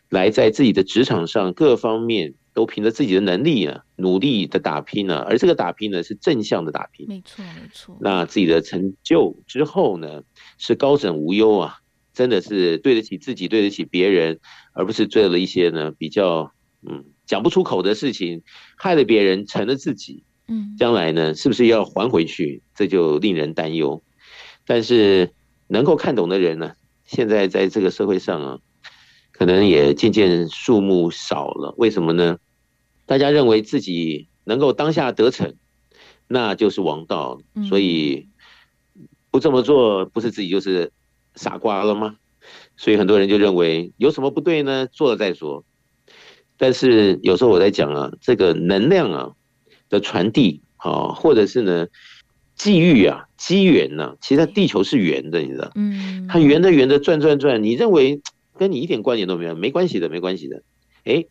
[0.09, 5.20] 来在自己的职场上各方面都凭着自己的能力啊，努力的打拼呢。
[5.20, 7.06] 而这个打拼呢，是正向的打拼。
[7.06, 7.96] 没错，没错。
[8.00, 10.22] 那自己的成就之后呢，
[10.56, 11.76] 是高枕无忧啊。
[12.12, 14.40] 真的是对得起自己，对得起别人，
[14.72, 16.52] 而不是做了一些呢比较
[16.84, 18.42] 嗯讲不出口的事情，
[18.76, 20.24] 害了别人，成了自己。
[20.48, 22.61] 嗯，将来呢是不是要还回去？
[22.74, 24.02] 这就令人担忧。
[24.66, 25.30] 但是
[25.68, 26.72] 能够看懂的人呢，
[27.04, 28.59] 现在在这个社会上啊，
[29.30, 31.72] 可能也渐渐数目少了。
[31.78, 32.38] 为什么呢？
[33.09, 35.54] 大家认为自己能够当下得逞，
[36.28, 38.28] 那就是王道，所以
[39.32, 40.92] 不这么做，不是自己就是。
[41.34, 42.16] 傻瓜了吗？
[42.76, 44.88] 所以很多人就认为有什么不对呢？
[44.90, 45.64] 做了再说。
[46.56, 49.30] 但是有时候我在讲啊，这个能量啊
[49.88, 51.86] 的传递啊，或者是呢
[52.56, 55.70] 际遇啊、机缘呐，其实它地球是圆的，你知道？
[55.76, 56.26] 嗯。
[56.26, 58.20] 它圆的圆的转转转，你认为
[58.56, 59.54] 跟你一点关联都没有？
[59.54, 60.64] 没关系的，没关系的。
[61.04, 61.24] 哎，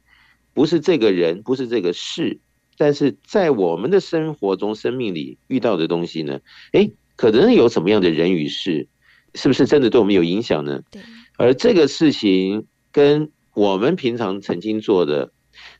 [0.57, 2.39] 不是这个人，不是这个事，
[2.79, 6.39] 但是在我们的生活中、生命里遇到的东西呢？
[6.71, 8.87] 哎，可能有什么样的人与事？
[9.35, 10.81] 是不是真的对我们有影响呢？
[10.89, 10.99] 对。
[11.37, 15.31] 而这个事情跟我们平常曾经做的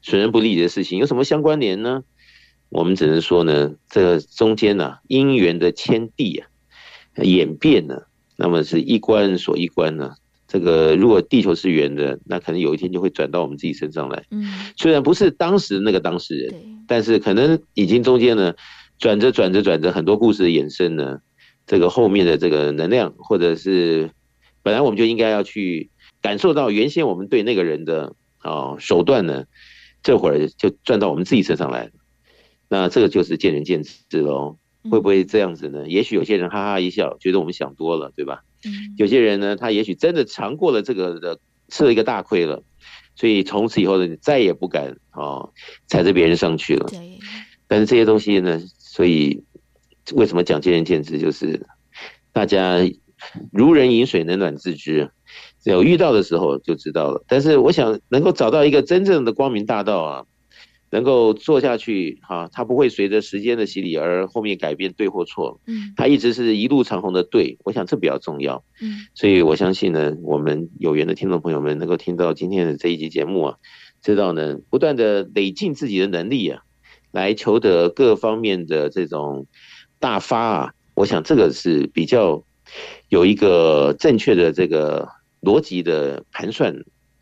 [0.03, 2.03] 损人不利己的事情有什么相关联呢？
[2.69, 6.47] 我们只能说呢，这个中间呢、啊，因缘的天地啊，
[7.23, 8.03] 演变呢，
[8.35, 10.13] 那么是一关锁一关呢。
[10.47, 14.23] 这个如果地球是圆的，那可能有一天就会转到我们自己身上来。
[14.31, 14.45] 嗯。
[14.77, 16.53] 虽然不是当时那个当事人，
[16.87, 18.53] 但是可能已经中间呢，
[18.97, 21.19] 转着转着转着，很多故事的衍生呢。
[21.65, 24.09] 这个后面的这个能量，或者是
[24.63, 25.89] 本来我们就应该要去
[26.21, 29.43] 感受到原先我们对那个人的哦手段呢，
[30.01, 31.91] 这会儿就转到我们自己身上来，
[32.69, 34.57] 那这个就是见仁见智喽。
[34.89, 35.85] 会不会这样子呢？
[35.89, 38.43] 也许有些人哈哈一笑，觉得我们想多了，对吧？
[38.97, 41.39] 有些人呢，他也许真的尝过了这个的，
[41.69, 42.63] 吃了一个大亏了，
[43.15, 45.53] 所以从此以后呢，再也不敢哦
[45.87, 46.85] 踩着别人上去了。
[46.89, 47.19] 对。
[47.67, 49.43] 但是这些东西呢，所以
[50.13, 51.65] 为什么讲见仁见智，就是
[52.31, 52.77] 大家
[53.51, 55.11] 如人饮水，冷暖自知。
[55.63, 57.25] 有遇到的时候就知道了。
[57.27, 60.25] 但是我想能够找到一个真正的光明大道啊。
[60.89, 73.57] 能够做下去，哈，它不会随着时间的洗礼而后面改变对或错，嗯，它一直是一路长虹的对，我想这比较重要，嗯，所以我相信呢，我们有缘的听众朋友们能够听到今天的这一集节目啊，
[74.01, 76.61] 知道呢，不断的累进自己的能力啊，
[77.11, 79.45] 来求得各方面的这种
[79.99, 82.43] 大发啊，我想这个是比较
[83.09, 85.09] 有一个正确的这个
[85.41, 86.73] 逻辑的盘算，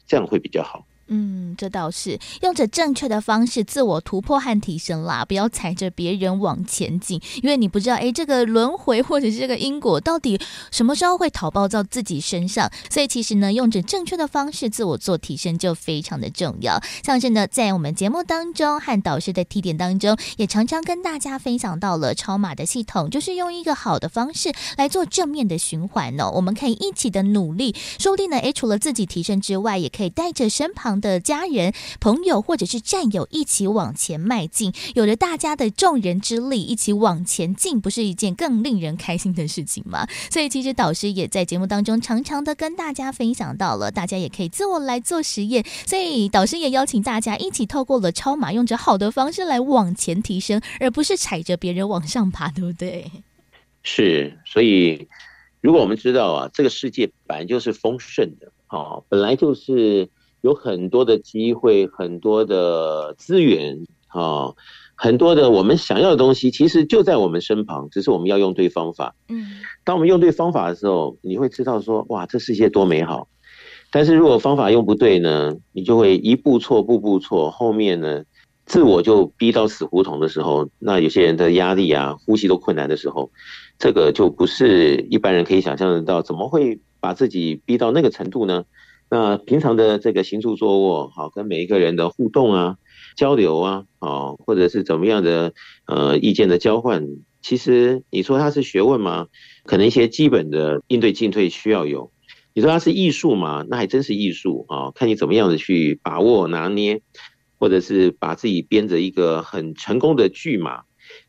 [0.06, 0.86] 这样会比较好。
[1.08, 10.40] 嗯，这倒是用着正确的方式自我突破和提升啦，不要踩着别人往前进，因为你不知道，哎，这个轮回或者是这个因果到底
[10.72, 12.72] 什么时候会讨报到自己身上。
[12.90, 16.82] 所以其实呢，用着正确的方式自我做提升就非常的重要。
[17.04, 26.32] 像是呢，在我们节目当中和导师的提点当中，也常常跟大家分享到了超马的系统，就是用一个好的方式来做正面的循环呢。
[26.32, 30.95] 我们可以一起的努力，说不定呢，哎，除了自己提升之外，也可以带着身旁。
[31.00, 40.08] 的家人、朋友或者是战友一起往前迈进，有着大家的众人之力一起往前进，不是一件更令人开心的事情吗？
[40.30, 45.66] 所以，其实导师也在节目当中常常的跟大家分享到了，大家也可以自我来做实验。
[45.86, 53.12] 所以，导师也邀请大家一起透过了超马，用着好的方式来往前提升，而不是踩着别人往上爬，对不对？
[53.84, 55.08] 是，所以
[55.62, 60.10] 如果我们知道啊，这个世界本来就是丰盛的，哦，本来就是。
[60.46, 64.54] 有很多的机会，很多的资源啊，
[64.94, 69.16] 很多的我们想要的东西，其实就在我们身旁，只是我们要用对方法。
[69.28, 69.48] 嗯，
[69.84, 73.28] 当我们用对方法的时候，你会知道说，哇，这世界多美好。
[73.92, 78.24] 但是如果方法用不对呢，你就会一步错，步步错，后面呢，
[78.68, 83.32] 自我就逼到死胡同的时候，那有些人的压力啊，呼吸都困难的时候，
[83.80, 88.64] 这个就不是一般人可以想象得到，怎么会把自己逼到那个程度呢？
[89.08, 92.78] 那平常的这个行住坐卧，好，跟每一个人的互动啊、
[93.16, 95.54] 交流啊，哦，或者是怎么样的
[95.86, 97.08] 呃意见的交换，
[97.42, 99.28] 其实你说它是学问吗？
[99.64, 102.12] 可能一些基本的应对进退需要有。
[102.54, 103.64] 你说它是艺术吗？
[103.70, 107.02] 那还真是艺术啊，看你怎么样的去把握拿捏，
[107.60, 110.82] 或者是把自己编着一个很成功的剧码，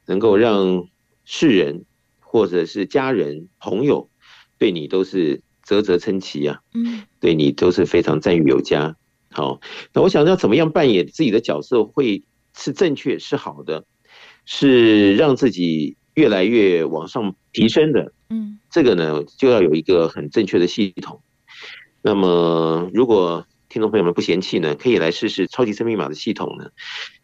[0.07, 0.89] 能够让
[1.27, 1.85] 世人
[2.21, 4.09] 或者是家人朋友
[4.59, 5.43] 对你都是。
[5.67, 8.95] 啧啧称奇啊，嗯，对你都是非常赞誉有加。
[9.33, 9.61] 好，
[9.93, 12.23] 那我想要怎么样扮演自己的角色会
[12.57, 13.85] 是正确、是好的，
[14.45, 18.13] 是让自己越来越往上提升的。
[18.31, 21.21] 嗯，这个呢就要有一个很正确的系统。
[22.01, 26.71] 那么，如果听众朋友们不嫌弃呢，可以来试试超级生命密码的系统呢。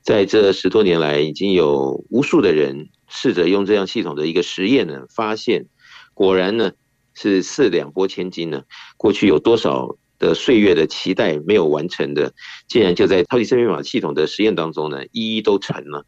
[0.03, 5.67] 在这十多年来，已经有无数的人试着用这样系统的一个实验呢，发现
[6.13, 6.73] 果然呢。
[7.15, 8.63] 是四两拨千斤呢？
[8.97, 12.33] 过去有多少的岁月的期待没有完成的，
[12.69, 16.07] 竟然就在超级生命密码系统的实验当中呢，一一都成了。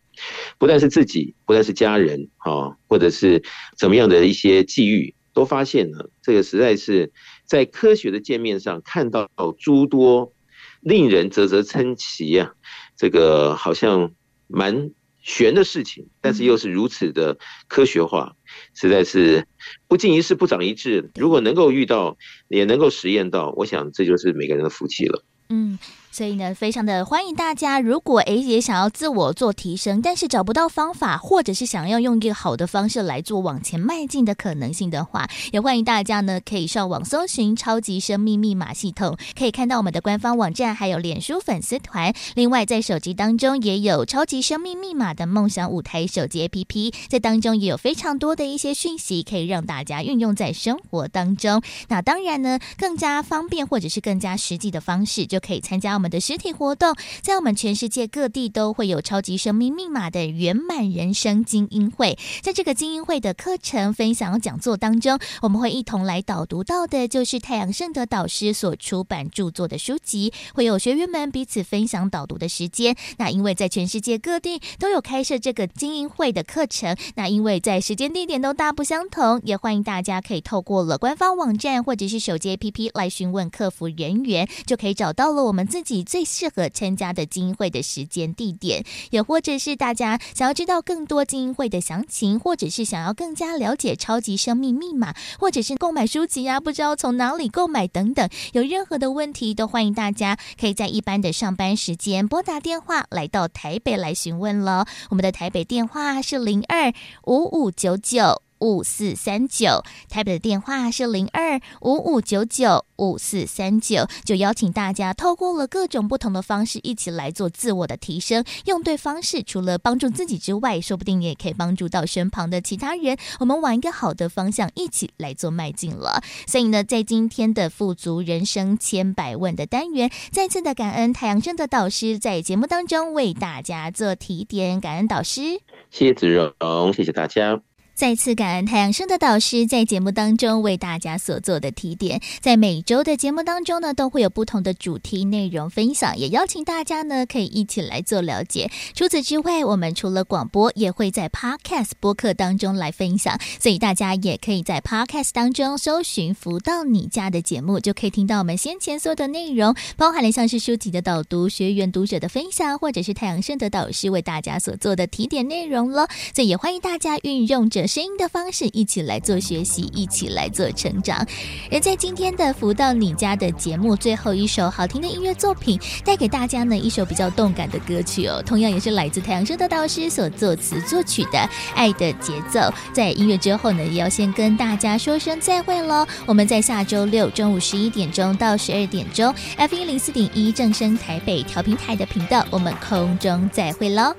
[0.59, 3.42] 不但是自己，不但是家人，哈，或者是
[3.76, 6.11] 怎么样的一些际遇，都发现了。
[6.22, 7.12] 这个实在是
[7.44, 9.28] 在科学的界面上看到
[9.59, 10.32] 诸多
[10.80, 12.55] 令人啧啧称奇呀，
[12.96, 14.12] 这个好像
[14.46, 14.90] 蛮
[15.20, 17.36] 悬的事情，但是又是如此的
[17.66, 18.36] 科学化，
[18.74, 19.46] 实在是
[19.88, 21.11] 不经一事不长一智。
[21.16, 22.16] 如果能够遇到，
[22.48, 25.24] 也能够实验到，我想这就是每个人的福气了。
[25.48, 25.78] 嗯。
[26.14, 27.80] 所以呢，非常的欢迎大家。
[27.80, 42.14] 如果诶也想要自我做提升，但是找不到方法，或者是想要用一个好的方式来做往前迈进的可能性的话，也欢迎大家呢可以上网搜寻“超级生命密码系统”，可以看到我们的官方网站，还有脸书粉丝团。
[42.36, 51.60] 另外，在手机当中也有“超级生命密码”的梦想舞台手机 APP，在当中也有非常多的一些讯息可以让大家运用在生活当中。
[51.88, 56.03] 那当然呢，更加方便或者是更加实际的方式，就可以参加。
[56.05, 62.18] 我们的实体活动，在我们全世界各地都会有超级生命密码的圆满人生精英会。
[62.42, 72.94] 在这个精英会的课程分享讲座当中，我们会一同来导读到的，就是太阳盛德导师所出版著作的书籍，会有学员们彼此分享导读的时间。
[73.16, 104.88] 那因为在全世界各地都有开设这个精英会的课程，那因为在时间地点都大不相同，也欢迎大家可以透过了官方网站或者是手机 APP 来询问客服人员，就可以找到了我们自己你最适合参加的精英会的时间地点，也或者是大家想要知道更多精英会的详情，或者是想要更加了解超级生命密码，或者是购买书籍啊，不知道从哪里购买等等，有任何的问题都欢迎大家可以在一般的上班时间拨打电话来到台北来询问了。
[105.11, 106.92] 我们的台北电话是零二
[107.22, 108.43] 五五九九。
[108.61, 118.44] 五四三九，台北的电话是零二五五九九五四三九，就邀请大家透过了各种不同的方式，一起来做自我的提升。
[118.66, 123.16] 用对方式，除了帮助自己之外，说不定也可以帮助到身旁的其他人。
[123.40, 126.22] 我们往一个好的方向一起来做迈进了。
[126.46, 137.61] 所以呢，在今天的富足人生千百问的单元，再次的感恩太阳盛德导师在节目当中为大家做提点，感恩导师，谢谢子荣，谢谢大家。
[137.95, 148.68] 再次感恩太阳盛德导师在节目当中为大家所做的提点，在每周的节目当中呢，都会有不同的主题内容分享，也邀请大家呢可以一起来做了解。
[148.95, 166.09] 除此之外，我们除了广播，也会在 Podcast 播客当中来分享，所以大家也可以在 Podcast 当中搜寻“福到你家”的节目，就可以听到我们先前所有的内容，包含了像是书籍的导读、学员读者的分享，或者是太阳盛德导师为大家所做的提点内容了。
[166.34, 167.84] 所以也欢迎大家运用着。
[167.87, 171.26] 声音的方式一起来做学习，一起来做成长。
[171.70, 181.39] 而在今天的福到你家的节目最后一首好听的音乐作品，带给大家呢一首比较动感的歌曲哦，同样也是来自太阳升的导师所作词作曲的
[181.74, 182.61] 《爱的节奏》。
[182.93, 186.07] 在音乐之后呢，也要先跟大家说声再会喽。
[186.26, 194.14] 我们在下周六中午十一点钟到十二点钟，F 一零四点一正声台北调频台的频道，我们空中再会喽。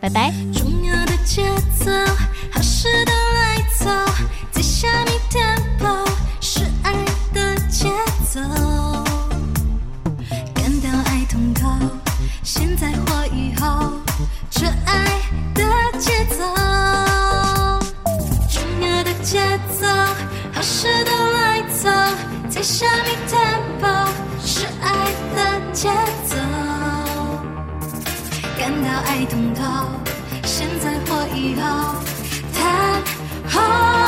[0.00, 0.32] 拜拜。
[0.52, 1.42] 重要节
[1.78, 1.90] 奏，
[2.52, 3.86] 好事都来走，
[4.50, 6.08] 在下面 tempo
[6.40, 6.92] 是爱
[7.32, 7.88] 的节
[8.28, 8.40] 奏，
[10.54, 11.68] 感到爱通透，
[12.42, 13.92] 现在或以后，
[14.50, 15.20] 这爱
[15.54, 15.64] 的
[15.98, 16.44] 节奏。
[18.48, 19.86] 重要的节奏，
[20.52, 21.88] 好事都来走，
[22.48, 24.08] 在下面 tempo
[24.44, 25.88] 是爱的节
[26.26, 26.36] 奏。
[28.58, 29.62] 感到爱通透，
[30.60, 31.94] 现在或以后，
[32.52, 33.02] 谈
[33.48, 33.99] 后